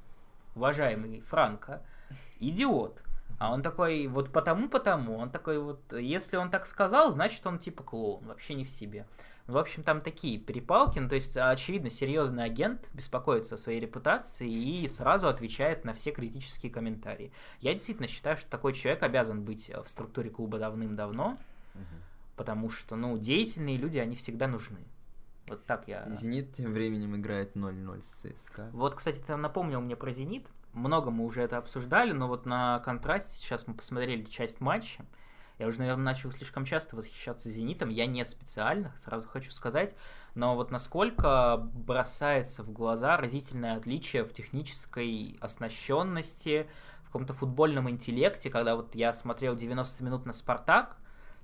уважаемый 0.55 1.21
Франко, 1.21 1.81
идиот. 2.39 3.03
А 3.39 3.53
он 3.53 3.61
такой, 3.61 4.07
вот 4.07 4.31
потому-потому, 4.33 5.17
он 5.17 5.31
такой 5.31 5.59
вот, 5.59 5.93
если 5.93 6.35
он 6.35 6.49
так 6.49 6.67
сказал, 6.67 7.09
значит 7.11 7.45
он 7.47 7.57
типа 7.57 7.83
клоун, 7.83 8.25
вообще 8.25 8.53
не 8.53 8.65
в 8.65 8.69
себе. 8.69 9.05
В 9.47 9.57
общем, 9.57 9.81
там 9.81 10.01
такие 10.01 10.37
перепалки, 10.37 10.99
ну, 10.99 11.09
то 11.09 11.15
есть, 11.15 11.35
очевидно, 11.35 11.89
серьезный 11.89 12.43
агент 12.43 12.87
беспокоится 12.93 13.55
о 13.55 13.57
своей 13.57 13.79
репутации 13.79 14.47
и 14.47 14.87
сразу 14.87 15.27
отвечает 15.27 15.85
на 15.85 15.93
все 15.93 16.11
критические 16.11 16.71
комментарии. 16.71 17.31
Я 17.59 17.73
действительно 17.73 18.07
считаю, 18.07 18.37
что 18.37 18.47
такой 18.47 18.73
человек 18.73 19.01
обязан 19.01 19.43
быть 19.43 19.71
в 19.83 19.89
структуре 19.89 20.29
клуба 20.29 20.59
давным-давно, 20.59 21.29
угу. 21.29 21.83
потому 22.35 22.69
что, 22.69 22.95
ну, 22.95 23.17
деятельные 23.17 23.77
люди, 23.77 23.97
они 23.97 24.15
всегда 24.15 24.47
нужны. 24.47 24.85
Вот 25.49 25.65
так 25.65 25.87
я... 25.87 26.07
Зенит 26.09 26.53
тем 26.53 26.73
временем 26.73 27.15
играет 27.15 27.55
0-0 27.55 28.03
с 28.03 28.07
ЦСКА. 28.07 28.69
Вот, 28.73 28.95
кстати, 28.95 29.19
ты 29.25 29.35
напомнил 29.35 29.81
мне 29.81 29.95
про 29.95 30.11
Зенит 30.11 30.47
много 30.73 31.11
мы 31.11 31.25
уже 31.25 31.41
это 31.41 31.57
обсуждали, 31.57 32.11
но 32.11 32.27
вот 32.27 32.45
на 32.45 32.79
контрасте 32.79 33.37
сейчас 33.37 33.67
мы 33.67 33.73
посмотрели 33.73 34.23
часть 34.23 34.61
матча. 34.61 35.05
Я 35.57 35.67
уже, 35.67 35.79
наверное, 35.79 36.05
начал 36.05 36.31
слишком 36.31 36.63
часто 36.63 36.95
восхищаться 36.95 37.49
«Зенитом». 37.49 37.89
Я 37.89 38.05
не 38.05 38.23
специально, 38.23 38.93
сразу 38.95 39.27
хочу 39.27 39.51
сказать. 39.51 39.93
Но 40.33 40.55
вот 40.55 40.71
насколько 40.71 41.57
бросается 41.57 42.63
в 42.63 42.71
глаза 42.71 43.17
разительное 43.17 43.75
отличие 43.75 44.23
в 44.23 44.31
технической 44.31 45.37
оснащенности, 45.41 46.69
в 47.03 47.07
каком-то 47.07 47.33
футбольном 47.33 47.89
интеллекте, 47.89 48.49
когда 48.49 48.77
вот 48.77 48.95
я 48.95 49.11
смотрел 49.11 49.53
90 49.53 50.01
минут 50.01 50.25
на 50.25 50.31
«Спартак», 50.31 50.95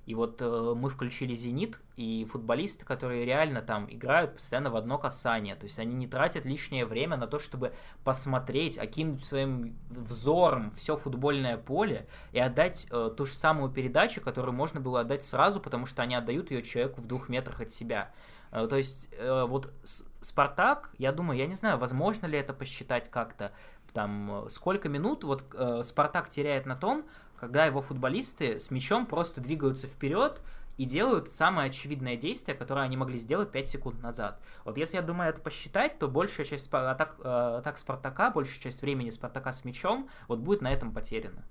и 0.06 0.14
вот 0.14 0.40
э, 0.40 0.74
мы 0.76 0.88
включили 0.88 1.34
«Зенит», 1.34 1.80
и 1.96 2.24
футболисты, 2.30 2.84
которые 2.84 3.24
реально 3.24 3.60
там 3.60 3.86
играют 3.90 4.34
постоянно 4.34 4.70
в 4.70 4.76
одно 4.76 4.98
касание. 4.98 5.56
То 5.56 5.64
есть 5.64 5.78
они 5.78 5.94
не 5.94 6.06
тратят 6.06 6.44
лишнее 6.44 6.86
время 6.86 7.16
на 7.16 7.26
то, 7.26 7.38
чтобы 7.38 7.72
посмотреть, 8.04 8.78
окинуть 8.78 9.24
своим 9.24 9.76
взором 9.90 10.70
все 10.70 10.96
футбольное 10.96 11.56
поле 11.56 12.06
и 12.32 12.38
отдать 12.38 12.86
э, 12.90 13.10
ту 13.16 13.24
же 13.24 13.32
самую 13.32 13.72
передачу, 13.72 14.20
которую 14.20 14.54
можно 14.54 14.80
было 14.80 15.00
отдать 15.00 15.24
сразу, 15.24 15.58
потому 15.58 15.86
что 15.86 16.02
они 16.02 16.14
отдают 16.14 16.50
ее 16.52 16.62
человеку 16.62 17.00
в 17.00 17.06
двух 17.06 17.28
метрах 17.28 17.62
от 17.62 17.70
себя. 17.70 18.12
Э, 18.52 18.68
то 18.68 18.76
есть 18.76 19.08
э, 19.12 19.44
вот 19.44 19.72
Спартак, 20.20 20.90
я 20.98 21.10
думаю, 21.10 21.38
я 21.38 21.46
не 21.46 21.54
знаю, 21.54 21.78
возможно 21.78 22.26
ли 22.26 22.38
это 22.38 22.52
посчитать 22.52 23.10
как-то, 23.10 23.52
там, 23.92 24.44
э, 24.44 24.48
сколько 24.50 24.88
минут 24.88 25.24
вот 25.24 25.44
э, 25.54 25.82
Спартак 25.82 26.28
теряет 26.28 26.66
на 26.66 26.76
том, 26.76 27.06
когда 27.38 27.66
его 27.66 27.80
футболисты 27.80 28.58
с 28.58 28.70
мячом 28.70 29.06
просто 29.06 29.40
двигаются 29.40 29.86
вперед 29.86 30.40
и 30.76 30.84
делают 30.84 31.30
самое 31.30 31.68
очевидное 31.68 32.16
действие, 32.16 32.56
которое 32.56 32.82
они 32.82 32.96
могли 32.96 33.18
сделать 33.18 33.50
5 33.50 33.68
секунд 33.68 34.02
назад. 34.02 34.40
Вот 34.64 34.76
если 34.76 34.96
я 34.96 35.02
думаю 35.02 35.30
это 35.30 35.40
посчитать, 35.40 35.98
то 35.98 36.08
большая 36.08 36.44
часть 36.44 36.72
атак, 36.72 37.16
э, 37.22 37.56
атак 37.58 37.78
Спартака, 37.78 38.30
большая 38.30 38.60
часть 38.60 38.82
времени 38.82 39.10
Спартака 39.10 39.52
с 39.52 39.64
мячом 39.64 40.08
вот 40.28 40.40
будет 40.40 40.60
на 40.60 40.72
этом 40.72 40.92
потеряна. 40.92 41.44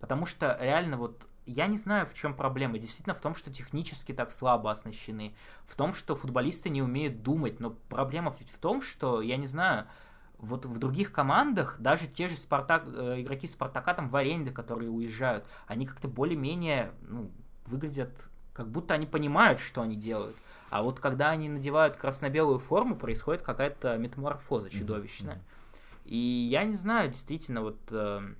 Потому 0.00 0.26
что 0.26 0.56
реально 0.60 0.96
вот 0.96 1.26
я 1.46 1.66
не 1.66 1.76
знаю, 1.76 2.06
в 2.06 2.14
чем 2.14 2.34
проблема. 2.34 2.78
Действительно, 2.78 3.14
в 3.14 3.20
том, 3.20 3.34
что 3.34 3.52
технически 3.52 4.12
так 4.12 4.30
слабо 4.30 4.70
оснащены. 4.70 5.34
В 5.64 5.74
том, 5.74 5.92
что 5.92 6.14
футболисты 6.14 6.70
не 6.70 6.82
умеют 6.82 7.22
думать. 7.22 7.58
Но 7.58 7.70
проблема 7.88 8.30
в 8.30 8.58
том, 8.58 8.80
что, 8.80 9.20
я 9.20 9.36
не 9.36 9.46
знаю, 9.46 9.86
вот 10.42 10.66
в 10.66 10.78
других 10.78 11.12
командах, 11.12 11.76
даже 11.78 12.08
те 12.08 12.26
же 12.26 12.34
Спартак, 12.34 12.84
э, 12.86 13.20
игроки 13.22 13.46
Спартака 13.46 13.94
там 13.94 14.08
в 14.08 14.16
аренде, 14.16 14.50
которые 14.50 14.90
уезжают, 14.90 15.46
они 15.68 15.86
как-то 15.86 16.08
более-менее 16.08 16.90
ну, 17.02 17.30
выглядят, 17.66 18.28
как 18.52 18.68
будто 18.68 18.92
они 18.92 19.06
понимают, 19.06 19.60
что 19.60 19.82
они 19.82 19.94
делают. 19.94 20.36
А 20.68 20.82
вот 20.82 20.98
когда 20.98 21.30
они 21.30 21.48
надевают 21.48 21.96
красно-белую 21.96 22.58
форму, 22.58 22.96
происходит 22.96 23.42
какая-то 23.42 23.96
метаморфоза 23.98 24.68
чудовищная. 24.68 25.36
Mm-hmm. 25.36 26.08
И 26.08 26.16
я 26.50 26.64
не 26.64 26.72
знаю, 26.72 27.10
действительно, 27.10 27.62
вот 27.62 27.78
э, 27.90 28.34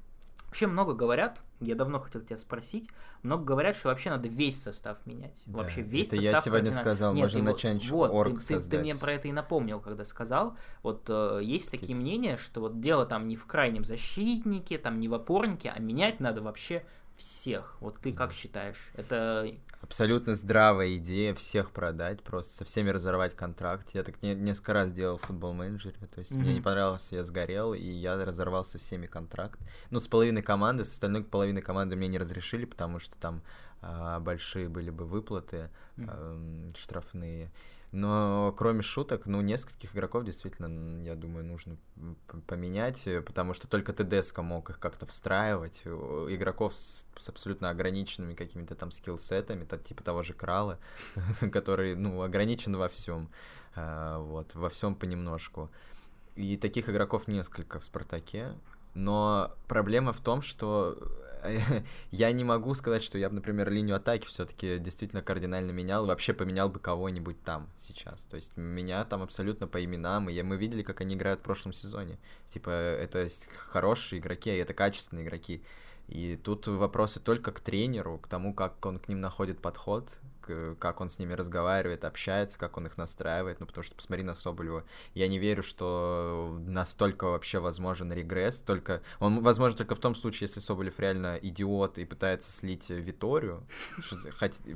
вообще 0.53 0.67
много 0.67 0.93
говорят, 0.93 1.41
я 1.61 1.75
давно 1.75 1.99
хотел 1.99 2.21
тебя 2.21 2.37
спросить, 2.37 2.91
много 3.23 3.43
говорят, 3.43 3.75
что 3.75 3.89
вообще 3.89 4.11
надо 4.11 4.29
весь 4.29 4.61
состав 4.61 4.99
менять. 5.07 5.43
Да, 5.47 5.61
вообще 5.61 5.81
весь 5.81 6.09
это 6.09 6.17
состав. 6.17 6.35
я 6.35 6.41
сегодня 6.43 6.65
кардинально... 6.67 6.95
сказал, 6.95 7.15
Нет, 7.15 7.23
можно 7.23 7.39
его... 7.39 7.47
начать 7.47 7.89
вот, 7.89 8.11
орг 8.11 8.45
ты, 8.45 8.61
ты, 8.61 8.69
ты 8.69 8.79
мне 8.81 8.95
про 8.95 9.15
это 9.15 9.29
и 9.29 9.33
напомнил, 9.33 9.81
когда 9.81 10.05
сказал. 10.05 10.55
Вот 10.83 11.07
э, 11.09 11.41
есть 11.43 11.69
Птиц. 11.69 11.81
такие 11.81 11.97
мнения, 11.99 12.37
что 12.37 12.61
вот 12.61 12.81
дело 12.81 13.07
там 13.07 13.29
не 13.29 13.37
в 13.37 13.47
крайнем 13.47 13.83
защитнике, 13.83 14.77
там 14.77 15.01
не 15.01 15.09
в 15.09 15.15
опорнике, 15.15 15.73
а 15.75 15.81
менять 15.81 16.21
надо 16.21 16.43
вообще 16.43 16.85
всех. 17.17 17.77
Вот 17.81 17.99
ты 18.01 18.13
как 18.13 18.33
считаешь? 18.33 18.91
Это 18.95 19.47
абсолютно 19.81 20.35
здравая 20.35 20.97
идея 20.97 21.35
всех 21.35 21.71
продать, 21.71 22.23
просто 22.23 22.55
со 22.55 22.65
всеми 22.65 22.91
разорвать 22.91 23.35
контракт. 23.35 23.89
Я 23.95 24.03
так 24.03 24.23
не, 24.23 24.35
несколько 24.35 24.73
раз 24.73 24.93
делал 24.93 25.19
в 25.19 25.23
футбол 25.23 25.53
менеджере, 25.53 25.97
то 26.13 26.19
есть 26.19 26.33
mm-hmm. 26.33 26.39
мне 26.39 26.55
не 26.55 26.61
понравился, 26.61 27.17
я 27.17 27.25
сгорел, 27.25 27.75
и 27.75 27.85
я 27.85 28.23
разорвал 28.25 28.65
со 28.65 28.79
всеми 28.79 29.07
контракт. 29.07 29.61
Ну, 29.91 30.01
с 30.01 30.09
половиной 30.09 30.43
команды, 30.43 30.85
с 30.85 30.93
остальной 30.93 31.25
половиной 31.25 31.63
команды 31.63 31.97
мне 31.97 32.09
не 32.09 32.19
разрешили, 32.19 32.65
потому 32.65 32.99
что 32.99 33.19
там 33.19 33.43
а, 33.81 34.21
большие 34.21 34.69
были 34.69 34.91
бы 34.91 35.05
выплаты 35.05 35.71
mm-hmm. 35.97 36.07
а, 36.09 36.69
штрафные. 36.77 37.51
Но 37.93 38.55
кроме 38.57 38.81
шуток, 38.81 39.27
ну, 39.27 39.43
нескольких 39.43 39.95
игроков 39.95 40.25
действительно, 40.25 41.03
я 41.03 41.15
думаю, 41.15 41.45
нужно 41.45 41.77
поменять, 42.47 43.07
э, 43.07 43.21
потому 43.21 43.53
что 43.53 43.69
только 43.69 43.93
ТДСК 43.93 44.39
мог 44.39 44.71
их 44.71 44.79
как-то 44.79 45.05
встраивать. 45.05 45.83
Игроков 45.85 46.75
с, 46.75 47.07
с 47.19 47.29
абсолютно 47.29 47.69
ограниченными 47.69 48.33
какими-то 48.33 48.75
там 48.75 48.91
скиллсетами, 48.91 49.67
типа 49.67 50.03
того 50.03 50.23
же 50.23 50.33
Крала, 50.33 50.79
который, 51.53 51.95
ну, 51.95 52.23
ограничен 52.23 52.77
во 52.77 52.89
всем. 52.89 53.29
А, 53.75 54.19
вот, 54.19 54.55
во 54.55 54.71
всем 54.71 54.95
понемножку. 54.95 55.71
И 56.35 56.57
таких 56.57 56.89
игроков 56.89 57.29
несколько 57.29 57.79
в 57.79 57.85
Спартаке. 57.85 58.55
Но 58.95 59.55
проблема 59.69 60.15
в 60.15 60.21
том, 60.21 60.41
что 60.41 60.97
я 62.11 62.33
не 62.33 62.45
могу 62.45 62.75
сказать, 62.75 63.03
что 63.03 63.19
я 63.19 63.29
бы, 63.29 63.37
например, 63.37 63.71
линию 63.71 63.97
атаки 63.97 64.27
все-таки 64.27 64.79
действительно 64.79 65.23
кардинально 65.23 65.71
менял, 65.71 66.07
вообще 66.07 66.33
поменял 66.33 66.69
бы 66.69 66.79
кого-нибудь 66.79 67.43
там 67.43 67.69
сейчас. 67.79 68.23
То 68.23 68.37
есть 68.37 68.57
меня 68.57 69.05
там 69.05 69.23
абсолютно 69.23 69.67
по 69.67 69.85
именам, 69.85 70.29
и 70.29 70.43
мы 70.43 70.57
видели, 70.57 70.83
как 70.83 71.01
они 71.01 71.15
играют 71.15 71.41
в 71.41 71.45
прошлом 71.45 71.73
сезоне. 71.73 72.19
Типа, 72.51 72.71
это 72.71 73.27
хорошие 73.71 74.21
игроки, 74.21 74.51
и 74.51 74.59
это 74.59 74.75
качественные 74.75 75.25
игроки. 75.25 75.63
И 76.09 76.37
тут 76.37 76.67
вопросы 76.67 77.21
только 77.21 77.53
к 77.53 77.61
тренеру, 77.61 78.19
к 78.19 78.29
тому, 78.29 78.55
как 78.55 78.85
он 78.85 78.99
к 78.99 79.09
ним 79.09 79.21
находит 79.21 79.61
подход, 79.61 80.21
как 80.79 81.01
он 81.01 81.09
с 81.09 81.19
ними 81.19 81.33
разговаривает, 81.35 82.05
общается, 82.05 82.59
как 82.59 82.77
он 82.77 82.87
их 82.87 82.97
настраивает, 82.97 83.61
ну, 83.61 83.67
потому 83.67 83.85
что 83.85 83.95
посмотри 83.95 84.25
на 84.25 84.35
Соболева. 84.35 84.85
Я 85.15 85.29
не 85.29 85.39
верю, 85.39 85.63
что 85.63 86.59
настолько 86.67 87.25
вообще 87.25 87.59
возможен 87.59 88.13
регресс, 88.13 88.61
только... 88.61 89.03
Он 89.21 89.43
возможен 89.43 89.79
только 89.79 89.95
в 89.95 90.01
том 90.01 90.15
случае, 90.15 90.47
если 90.49 90.61
Соболев 90.61 90.99
реально 90.99 91.39
идиот 91.41 91.99
и 91.99 92.05
пытается 92.05 92.51
слить 92.51 92.91
Виторию. 92.91 93.67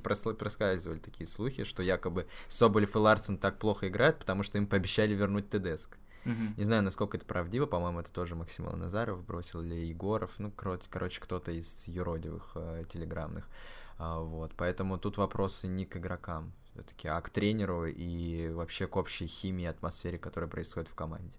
Проскальзывали 0.02 0.98
такие 0.98 1.26
слухи, 1.26 1.64
что 1.64 1.82
якобы 1.82 2.26
Соболев 2.48 2.94
и 2.94 2.98
Ларсен 2.98 3.38
так 3.38 3.58
плохо 3.58 3.88
играют, 3.88 4.18
потому 4.18 4.42
что 4.42 4.58
им 4.58 4.66
пообещали 4.66 5.14
вернуть 5.14 5.50
Тедеск. 5.50 5.96
Не 6.56 6.64
знаю, 6.64 6.82
насколько 6.82 7.16
это 7.16 7.24
правдиво, 7.24 7.66
по-моему, 7.66 8.00
это 8.00 8.12
тоже 8.12 8.34
Максим 8.34 8.64
Назаров 8.64 9.24
бросил, 9.24 9.62
или 9.62 9.76
Егоров, 9.76 10.32
ну, 10.38 10.50
короче, 10.50 11.20
кто-то 11.20 11.52
из 11.52 11.86
юродивых 11.86 12.50
э, 12.56 12.82
телеграмных. 12.88 13.48
А, 13.98 14.20
вот, 14.20 14.52
поэтому 14.56 14.98
тут 14.98 15.16
вопросы 15.16 15.68
не 15.68 15.86
к 15.86 15.96
игрокам, 15.96 16.52
все-таки, 16.72 17.08
а 17.08 17.20
к 17.20 17.30
тренеру 17.30 17.86
и 17.86 18.50
вообще 18.50 18.86
к 18.86 18.96
общей 18.96 19.26
химии, 19.26 19.66
атмосфере, 19.66 20.18
которая 20.18 20.50
происходит 20.50 20.88
в 20.88 20.94
команде. 20.94 21.38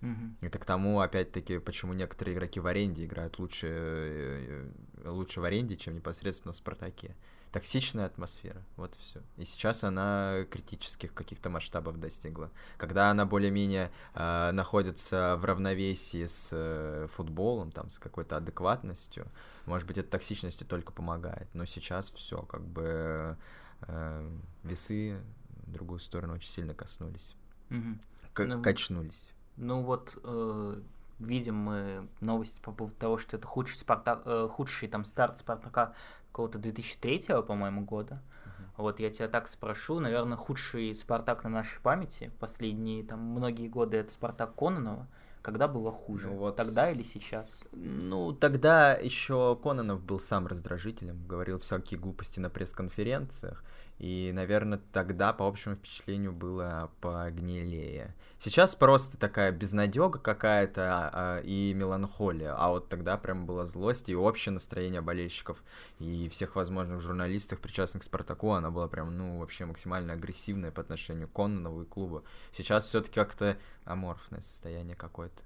Mm-hmm. 0.00 0.34
Это 0.42 0.58
к 0.60 0.64
тому, 0.64 1.00
опять-таки, 1.00 1.58
почему 1.58 1.92
некоторые 1.92 2.36
игроки 2.36 2.60
в 2.60 2.66
аренде 2.66 3.04
играют 3.04 3.38
лучше, 3.40 3.66
э, 3.68 4.70
лучше 5.04 5.40
в 5.40 5.44
аренде, 5.44 5.76
чем 5.76 5.96
непосредственно 5.96 6.52
в 6.52 6.56
Спартаке. 6.56 7.16
Токсичная 7.52 8.06
атмосфера, 8.06 8.62
вот 8.76 8.94
все. 8.96 9.20
И 9.36 9.44
сейчас 9.44 9.82
она 9.82 10.44
критических 10.50 11.14
каких-то 11.14 11.48
масштабов 11.48 11.98
достигла. 11.98 12.50
Когда 12.76 13.10
она 13.10 13.24
более-менее 13.24 13.90
э, 14.14 14.50
находится 14.52 15.36
в 15.36 15.44
равновесии 15.44 16.26
с 16.26 16.50
э, 16.52 17.06
футболом, 17.10 17.72
там, 17.72 17.88
с 17.88 17.98
какой-то 17.98 18.36
адекватностью, 18.36 19.26
может 19.64 19.88
быть, 19.88 19.96
эта 19.96 20.10
токсичность 20.10 20.66
только 20.68 20.92
помогает. 20.92 21.48
Но 21.54 21.64
сейчас 21.64 22.10
все, 22.10 22.42
как 22.42 22.62
бы 22.66 23.36
э, 23.82 24.30
весы 24.64 25.18
в 25.66 25.72
другую 25.72 26.00
сторону 26.00 26.34
очень 26.34 26.50
сильно 26.50 26.74
коснулись. 26.74 27.34
Угу. 27.70 27.98
К- 28.34 28.44
ну, 28.44 28.62
качнулись. 28.62 29.32
Ну 29.56 29.82
вот 29.82 30.18
э, 30.22 30.82
видим 31.18 31.56
мы 31.56 32.08
новости 32.20 32.60
по 32.60 32.72
поводу 32.72 32.96
того, 32.96 33.18
что 33.18 33.36
это 33.36 33.46
худший, 33.46 33.76
Спартак, 33.76 34.22
э, 34.24 34.48
худший 34.50 34.88
там 34.88 35.04
старт 35.04 35.36
Спартака 35.36 35.94
какого-то 36.30 36.58
2003 36.58 37.42
по-моему, 37.42 37.84
года. 37.84 38.22
Uh-huh. 38.44 38.64
Вот 38.76 39.00
я 39.00 39.10
тебя 39.10 39.28
так 39.28 39.48
спрошу, 39.48 40.00
наверное, 40.00 40.36
худший 40.36 40.94
Спартак 40.94 41.44
на 41.44 41.50
нашей 41.50 41.80
памяти 41.80 42.30
последние 42.38 43.04
там 43.04 43.20
многие 43.20 43.68
годы 43.68 43.96
это 43.96 44.12
Спартак 44.12 44.54
Кононова. 44.54 45.06
Когда 45.42 45.68
было 45.68 45.92
хуже? 45.92 46.28
Ну, 46.28 46.36
вот... 46.36 46.56
Тогда 46.56 46.90
или 46.90 47.02
сейчас? 47.02 47.66
Ну, 47.72 48.32
тогда 48.32 48.94
еще 48.94 49.56
Кононов 49.62 50.02
был 50.02 50.18
сам 50.18 50.46
раздражителем, 50.46 51.26
говорил 51.26 51.58
всякие 51.58 51.98
глупости 51.98 52.40
на 52.40 52.50
пресс-конференциях. 52.50 53.64
И, 53.98 54.30
наверное, 54.32 54.80
тогда, 54.92 55.32
по 55.32 55.46
общему 55.48 55.74
впечатлению, 55.74 56.32
было 56.32 56.90
погнилее. 57.00 58.14
Сейчас 58.38 58.76
просто 58.76 59.18
такая 59.18 59.50
безнадега 59.50 60.20
какая-то 60.20 61.10
а, 61.12 61.40
и 61.40 61.74
меланхолия. 61.74 62.54
А 62.56 62.70
вот 62.70 62.88
тогда 62.88 63.18
прям 63.18 63.44
была 63.44 63.66
злость 63.66 64.08
и 64.08 64.14
общее 64.14 64.52
настроение 64.52 65.00
болельщиков 65.00 65.64
и 65.98 66.28
всех 66.28 66.54
возможных 66.54 67.00
журналистов, 67.00 67.60
причастных 67.60 68.02
к 68.02 68.04
Спартаку, 68.04 68.52
она 68.52 68.70
была 68.70 68.86
прям, 68.86 69.16
ну, 69.16 69.40
вообще 69.40 69.64
максимально 69.64 70.12
агрессивная 70.12 70.70
по 70.70 70.80
отношению 70.80 71.26
к 71.26 71.32
Коннонову 71.32 71.82
и 71.82 71.86
клубу. 71.86 72.22
Сейчас 72.52 72.86
все-таки 72.86 73.16
как-то 73.16 73.58
аморфное 73.84 74.40
состояние 74.40 74.94
какое-то. 74.94 75.42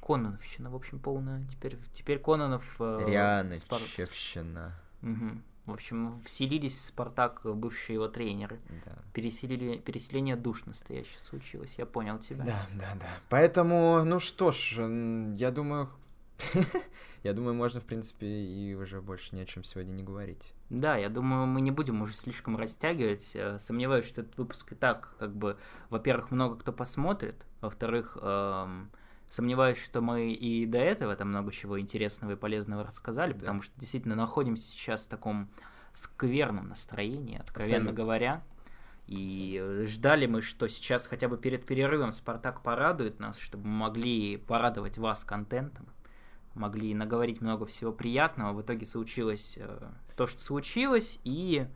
Кононовщина, 0.00 0.70
в 0.70 0.74
общем, 0.74 0.98
полная. 0.98 1.44
Теперь, 1.46 1.78
теперь 1.92 2.18
Кононов... 2.18 2.76
Э, 2.80 3.04
Ряночевщина. 3.06 4.74
Спар... 5.00 5.10
Угу. 5.10 5.42
В 5.68 5.72
общем, 5.72 6.18
вселились 6.24 6.78
в 6.78 6.80
Спартак 6.80 7.42
бывшие 7.44 7.94
его 7.94 8.08
тренеры. 8.08 8.58
Да. 8.86 8.92
Переселили, 9.12 9.76
переселение 9.76 10.34
душ 10.34 10.64
настоящее 10.64 11.20
случилось. 11.22 11.74
Я 11.76 11.84
понял 11.84 12.18
тебя. 12.18 12.42
Да, 12.44 12.66
да, 12.72 12.94
да. 12.98 13.06
Поэтому, 13.28 14.02
ну 14.02 14.18
что 14.18 14.50
ж, 14.50 14.78
я 15.36 15.50
думаю, 15.50 15.90
я 17.22 17.34
думаю, 17.34 17.54
можно, 17.54 17.82
в 17.82 17.84
принципе, 17.84 18.26
и 18.26 18.74
уже 18.76 19.02
больше 19.02 19.36
ни 19.36 19.42
о 19.42 19.44
чем 19.44 19.62
сегодня 19.62 19.92
не 19.92 20.02
говорить. 20.02 20.54
Да, 20.70 20.96
я 20.96 21.10
думаю, 21.10 21.46
мы 21.46 21.60
не 21.60 21.70
будем 21.70 22.00
уже 22.00 22.14
слишком 22.14 22.56
растягивать. 22.56 23.32
Э, 23.34 23.58
сомневаюсь, 23.58 24.06
что 24.06 24.22
этот 24.22 24.38
выпуск 24.38 24.72
и 24.72 24.74
так, 24.74 25.16
как 25.18 25.36
бы, 25.36 25.58
во-первых, 25.90 26.30
много 26.30 26.56
кто 26.56 26.72
посмотрит, 26.72 27.44
во-вторых, 27.60 28.16
эм, 28.22 28.90
Сомневаюсь, 29.28 29.78
что 29.78 30.00
мы 30.00 30.32
и 30.32 30.64
до 30.64 30.78
этого 30.78 31.14
там 31.14 31.28
много 31.28 31.52
чего 31.52 31.78
интересного 31.78 32.32
и 32.32 32.36
полезного 32.36 32.84
рассказали, 32.84 33.32
да. 33.32 33.40
потому 33.40 33.62
что 33.62 33.78
действительно 33.78 34.14
находимся 34.14 34.70
сейчас 34.70 35.04
в 35.04 35.08
таком 35.08 35.50
скверном 35.92 36.68
настроении, 36.68 37.38
откровенно 37.38 37.90
Абсолютно. 37.90 38.02
говоря. 38.02 38.42
И 39.06 39.84
ждали 39.86 40.26
мы, 40.26 40.42
что 40.42 40.68
сейчас 40.68 41.06
хотя 41.06 41.28
бы 41.28 41.38
перед 41.38 41.64
перерывом 41.64 42.12
Спартак 42.12 42.62
порадует 42.62 43.20
нас, 43.20 43.38
чтобы 43.38 43.66
мы 43.66 43.78
могли 43.88 44.36
порадовать 44.36 44.98
вас 44.98 45.24
контентом, 45.24 45.86
могли 46.54 46.94
наговорить 46.94 47.40
много 47.40 47.64
всего 47.64 47.90
приятного. 47.90 48.52
В 48.52 48.60
итоге 48.60 48.84
случилось 48.84 49.56
э, 49.58 49.88
то, 50.14 50.26
что 50.26 50.40
случилось, 50.42 51.20
и 51.24 51.66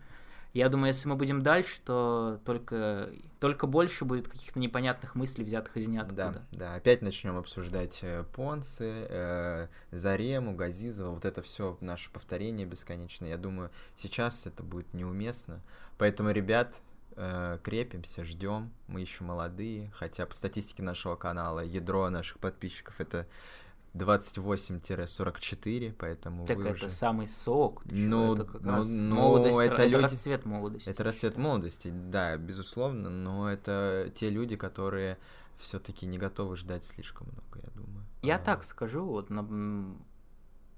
я 0.53 0.69
думаю, 0.69 0.89
если 0.89 1.09
мы 1.09 1.17
будем 1.17 1.43
дальше, 1.43 1.81
то 1.85 2.41
только, 2.45 3.11
только 3.41 3.67
больше 3.67 4.05
будет 4.05 4.29
каких-то 4.29 4.59
непонятных 4.59 5.15
мыслей, 5.15 5.45
взятых 5.45 5.77
из 5.77 5.89
ниоткуда. 5.89 6.45
Да, 6.51 6.59
да. 6.59 6.75
опять 6.75 7.01
начнем 7.01 7.37
обсуждать 7.37 8.01
э, 8.03 8.25
Понцы, 8.35 9.07
э, 9.09 9.69
Зарему, 9.91 10.55
Газизова, 10.55 11.11
вот 11.15 11.25
это 11.25 11.41
все 11.41 11.79
наше 11.81 12.11
повторение 12.11 12.67
бесконечное. 12.67 13.31
Я 13.31 13.39
думаю, 13.39 13.71
сейчас 13.97 14.47
это 14.47 14.63
будет 14.63 14.93
неуместно. 14.93 15.63
Поэтому, 15.97 16.31
ребят, 16.31 16.83
э, 17.17 17.59
крепимся, 17.63 18.25
ждем. 18.25 18.71
Мы 18.89 19.01
еще 19.01 19.25
молодые, 19.25 19.91
хотя 19.95 20.27
по 20.27 20.35
статистике 20.35 20.83
нашего 20.83 21.17
канала 21.17 21.61
ядро 21.61 22.11
наших 22.11 22.39
подписчиков 22.41 23.01
это 23.01 23.27
28-44, 23.95 25.95
поэтому 25.99 26.47
Так 26.47 26.59
это 26.61 26.71
уже... 26.73 26.91
самый 26.91 27.27
сок. 27.27 27.83
Ну, 27.85 28.35
это 28.35 28.45
как 28.45 28.63
ну, 28.63 28.73
раз 28.73 28.89
ну, 28.89 29.15
молодость, 29.15 29.59
это 29.59 29.75
это, 29.75 29.87
люди- 29.87 30.03
расцвет 30.03 30.45
молодости. 30.47 30.91
Это 30.91 31.05
расцвет 31.05 31.37
молодости, 31.37 31.93
да, 31.93 32.37
безусловно, 32.37 33.11
но 33.11 33.51
это 33.51 34.11
те 34.15 34.31
люди, 34.31 34.57
которые 34.57 35.19
все-таки 35.59 36.07
не 36.07 36.19
готовы 36.19 36.57
ждать 36.57 36.85
слишком 36.85 37.29
много, 37.29 37.61
я 37.65 37.71
думаю. 37.75 38.05
Я 38.23 38.37
А, 38.37 38.39
так 38.39 38.65
скажу, 38.65 39.05
вот 39.05 39.31
на- 39.31 39.95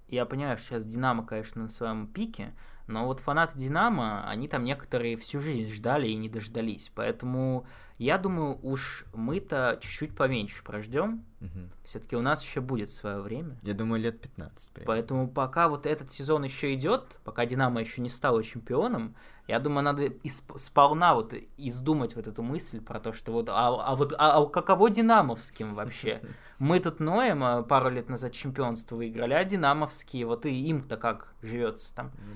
я 0.08 0.26
понимаю, 0.26 0.56
что 0.56 0.66
сейчас 0.66 0.84
Динамо, 0.84 1.24
конечно, 1.24 1.62
на 1.62 1.68
своем 1.68 2.06
пике, 2.06 2.54
но 2.86 3.06
вот 3.06 3.20
фанаты 3.20 3.58
Динамо, 3.58 4.28
они 4.28 4.46
там 4.46 4.64
некоторые 4.64 5.16
всю 5.16 5.40
жизнь 5.40 5.72
ждали 5.74 6.08
и 6.08 6.14
не 6.14 6.28
дождались. 6.28 6.90
Поэтому 6.94 7.66
я 7.96 8.18
думаю, 8.18 8.58
уж 8.62 9.06
мы-то 9.14 9.78
чуть-чуть 9.80 10.14
поменьше 10.14 10.62
прождем. 10.62 11.24
мгм. 11.40 11.70
Все-таки 11.84 12.16
у 12.16 12.20
нас 12.20 12.44
еще 12.44 12.60
будет 12.60 12.90
свое 12.90 13.20
время. 13.20 13.56
Я 13.62 13.74
думаю, 13.74 14.02
лет 14.02 14.20
15. 14.20 14.72
прям. 14.72 14.86
Поэтому 14.86 15.28
пока 15.28 15.68
вот 15.68 15.86
этот 15.86 16.10
сезон 16.10 16.44
еще 16.44 16.74
идет, 16.74 17.18
пока 17.24 17.46
Динамо 17.46 17.80
еще 17.80 18.02
не 18.02 18.10
стало 18.10 18.42
чемпионом, 18.42 19.14
я 19.46 19.59
думаю, 19.59 19.85
надо 19.85 20.07
исп- 20.07 20.59
сполна 20.59 21.14
вот 21.14 21.35
издумать 21.57 22.16
вот 22.16 22.26
эту 22.26 22.42
мысль 22.42 22.80
про 22.80 22.98
то, 22.98 23.12
что 23.12 23.33
вот, 23.33 23.48
а, 23.50 23.68
а 23.68 23.94
вот 23.94 24.14
а, 24.16 24.38
а 24.38 24.46
каково 24.46 24.90
динамовским 24.90 25.74
вообще? 25.74 26.22
Мы 26.59 26.80
тут 26.80 27.00
ноем, 27.00 27.44
а 27.44 27.62
пару 27.62 27.90
лет 27.90 28.09
назад 28.09 28.33
чемпионство 28.33 28.96
выиграли, 28.96 29.35
а 29.35 29.44
динамовские, 29.44 30.26
вот 30.26 30.46
и 30.46 30.68
им-то 30.68 30.96
как 30.96 31.35
живется 31.42 31.94
там. 31.94 32.12
Ну. 32.16 32.33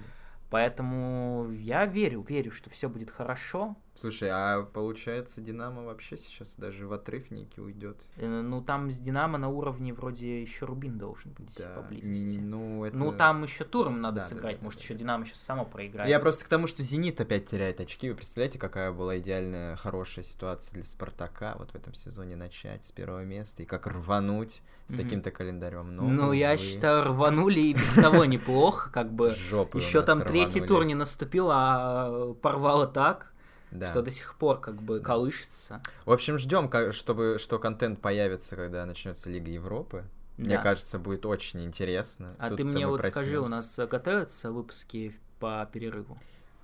Поэтому 0.51 1.51
я 1.53 1.87
верю, 1.87 2.25
верю, 2.27 2.51
что 2.53 2.71
все 2.71 2.89
будет 2.89 3.11
хорошо. 3.11 3.77
Слушай, 4.01 4.29
а 4.33 4.63
получается, 4.63 5.41
Динамо 5.41 5.83
вообще 5.83 6.17
сейчас 6.17 6.55
даже 6.57 6.87
в 6.87 6.93
отрывники 6.93 7.59
уйдет. 7.59 8.07
Э, 8.17 8.43
Ну, 8.43 8.63
там 8.63 8.93
с 8.93 8.99
Динамо 8.99 9.39
на 9.39 9.49
уровне 9.49 9.93
вроде 9.93 10.41
еще 10.41 10.67
Рубин 10.67 10.99
должен 10.99 11.33
быть 11.33 11.61
поблизости. 11.75 12.39
н- 12.39 12.49
Ну, 12.49 12.85
это... 12.85 12.97
Ну, 12.97 13.11
там 13.11 13.43
еще 13.43 13.65
туром 13.65 14.01
надо 14.01 14.17
Да, 14.17 14.21
да, 14.23 14.27
сыграть. 14.29 14.59
да, 14.59 14.65
Может, 14.65 14.79
да, 14.79 14.85
еще 14.85 14.95
да. 14.95 15.01
Динамо 15.01 15.25
сейчас 15.25 15.41
само 15.41 15.65
проиграет. 15.65 16.09
Я 16.09 16.21
просто 16.21 16.45
к 16.45 16.49
тому, 16.49 16.69
что 16.69 16.85
Зенит 16.85 17.21
опять 17.21 17.47
теряет 17.47 17.81
очки. 17.81 18.09
Вы 18.09 18.15
представляете, 18.15 18.61
какая 18.61 18.93
была 18.93 19.19
идеальная, 19.19 19.75
хорошая 19.75 20.25
ситуация 20.25 20.75
для 20.75 20.85
Спартака 20.85 21.57
вот 21.59 21.73
в 21.73 21.75
этом 21.75 21.93
сезоне 21.95 22.37
начать 22.37 22.85
с 22.85 22.93
первого 22.93 23.25
места 23.25 23.65
и 23.65 23.67
как 23.67 23.89
рвануть 23.89 24.63
с 24.87 24.93
Мгм. 24.95 25.03
таким-то 25.03 25.31
календарем. 25.33 25.97
Но, 25.97 26.05
Ну, 26.05 26.33
я 26.33 26.51
увы, 26.53 26.59
считаю, 26.59 27.03
рванули 27.05 27.59
и 27.61 27.75
без 27.75 27.95
того 27.95 28.25
неплохо, 28.27 28.91
как 28.93 29.13
бы. 29.13 29.33
жопы 29.51 29.79
у 29.79 29.81
Еще 29.81 30.03
там 30.03 30.21
третий 30.23 30.61
тур 30.61 30.85
не 30.85 30.95
наступил, 30.95 31.49
а 31.51 32.33
порвало 32.35 32.87
так, 32.87 33.33
Да. 33.71 33.91
что 33.91 34.03
до 34.03 34.11
сих 34.11 34.35
пор 34.37 34.61
как 34.61 34.81
бы 34.83 35.01
колышется. 35.01 35.81
В 36.05 36.13
общем, 36.13 36.39
ждем, 36.39 36.71
чтобы 36.93 37.37
что 37.39 37.59
контент 37.59 38.01
появится, 38.01 38.57
когда 38.57 38.87
начнется 38.87 39.29
Лига 39.31 39.51
Европы. 39.51 40.05
Мне 40.37 40.57
Да. 40.57 40.63
кажется, 40.63 40.99
будет 40.99 41.27
очень 41.27 41.65
интересно. 41.65 42.35
А 42.39 42.49
ты 42.49 42.57
Тут-то 42.59 42.65
мне 42.65 42.87
вот 42.87 43.05
скажи, 43.05 43.39
у 43.41 43.49
нас 43.49 43.79
готовятся 43.91 44.53
выпуски 44.53 45.15
по 45.41 45.69
перерыву? 45.73 46.17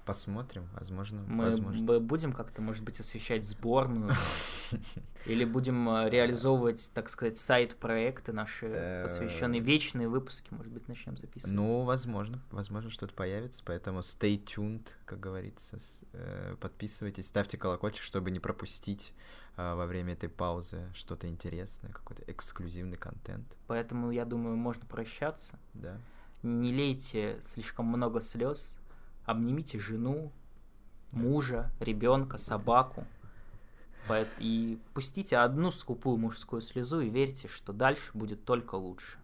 Посмотрим, 0.04 0.68
возможно. 0.74 1.22
Мы 1.26 1.44
возможно. 1.44 1.98
будем 2.00 2.32
как-то, 2.32 2.60
может 2.60 2.84
быть, 2.84 3.00
освещать 3.00 3.44
сборную? 3.44 4.12
Или 5.26 5.44
будем 5.44 5.88
э, 5.88 6.10
реализовывать, 6.10 6.90
так 6.92 7.08
сказать, 7.08 7.38
сайт-проекты 7.38 8.32
наши, 8.32 8.66
Э, 8.66 9.02
посвященные 9.04 9.60
вечные 9.62 10.08
выпуски, 10.08 10.52
может 10.52 10.72
быть, 10.72 10.86
начнем 10.88 11.16
записывать? 11.16 11.54
Ну, 11.54 11.84
возможно, 11.84 12.42
возможно, 12.50 12.90
что-то 12.90 13.14
появится, 13.14 13.62
поэтому 13.64 14.00
stay 14.00 14.42
tuned, 14.42 14.88
как 15.06 15.20
говорится, 15.20 15.78
э, 16.12 16.56
подписывайтесь, 16.60 17.26
ставьте 17.26 17.56
колокольчик, 17.56 18.02
чтобы 18.02 18.30
не 18.30 18.40
пропустить 18.40 19.14
э, 19.56 19.74
во 19.74 19.86
время 19.86 20.12
этой 20.12 20.28
паузы 20.28 20.90
что-то 20.94 21.28
интересное, 21.28 21.90
какой-то 21.92 22.24
эксклюзивный 22.26 22.98
контент, 22.98 23.56
Поэтому, 23.68 24.10
я 24.10 24.26
думаю, 24.26 24.56
можно 24.56 24.84
прощаться. 24.86 25.58
да. 25.72 25.98
Не 26.42 26.74
лейте 26.74 27.40
слишком 27.46 27.86
много 27.86 28.20
слез, 28.20 28.76
обнимите 29.24 29.78
жену, 29.78 30.32
мужа, 31.12 31.70
ребенка, 31.80 32.38
собаку. 32.38 33.04
И 34.38 34.78
пустите 34.92 35.38
одну 35.38 35.70
скупую 35.70 36.18
мужскую 36.18 36.60
слезу 36.60 37.00
и 37.00 37.08
верьте, 37.08 37.48
что 37.48 37.72
дальше 37.72 38.10
будет 38.12 38.44
только 38.44 38.74
лучше. 38.74 39.18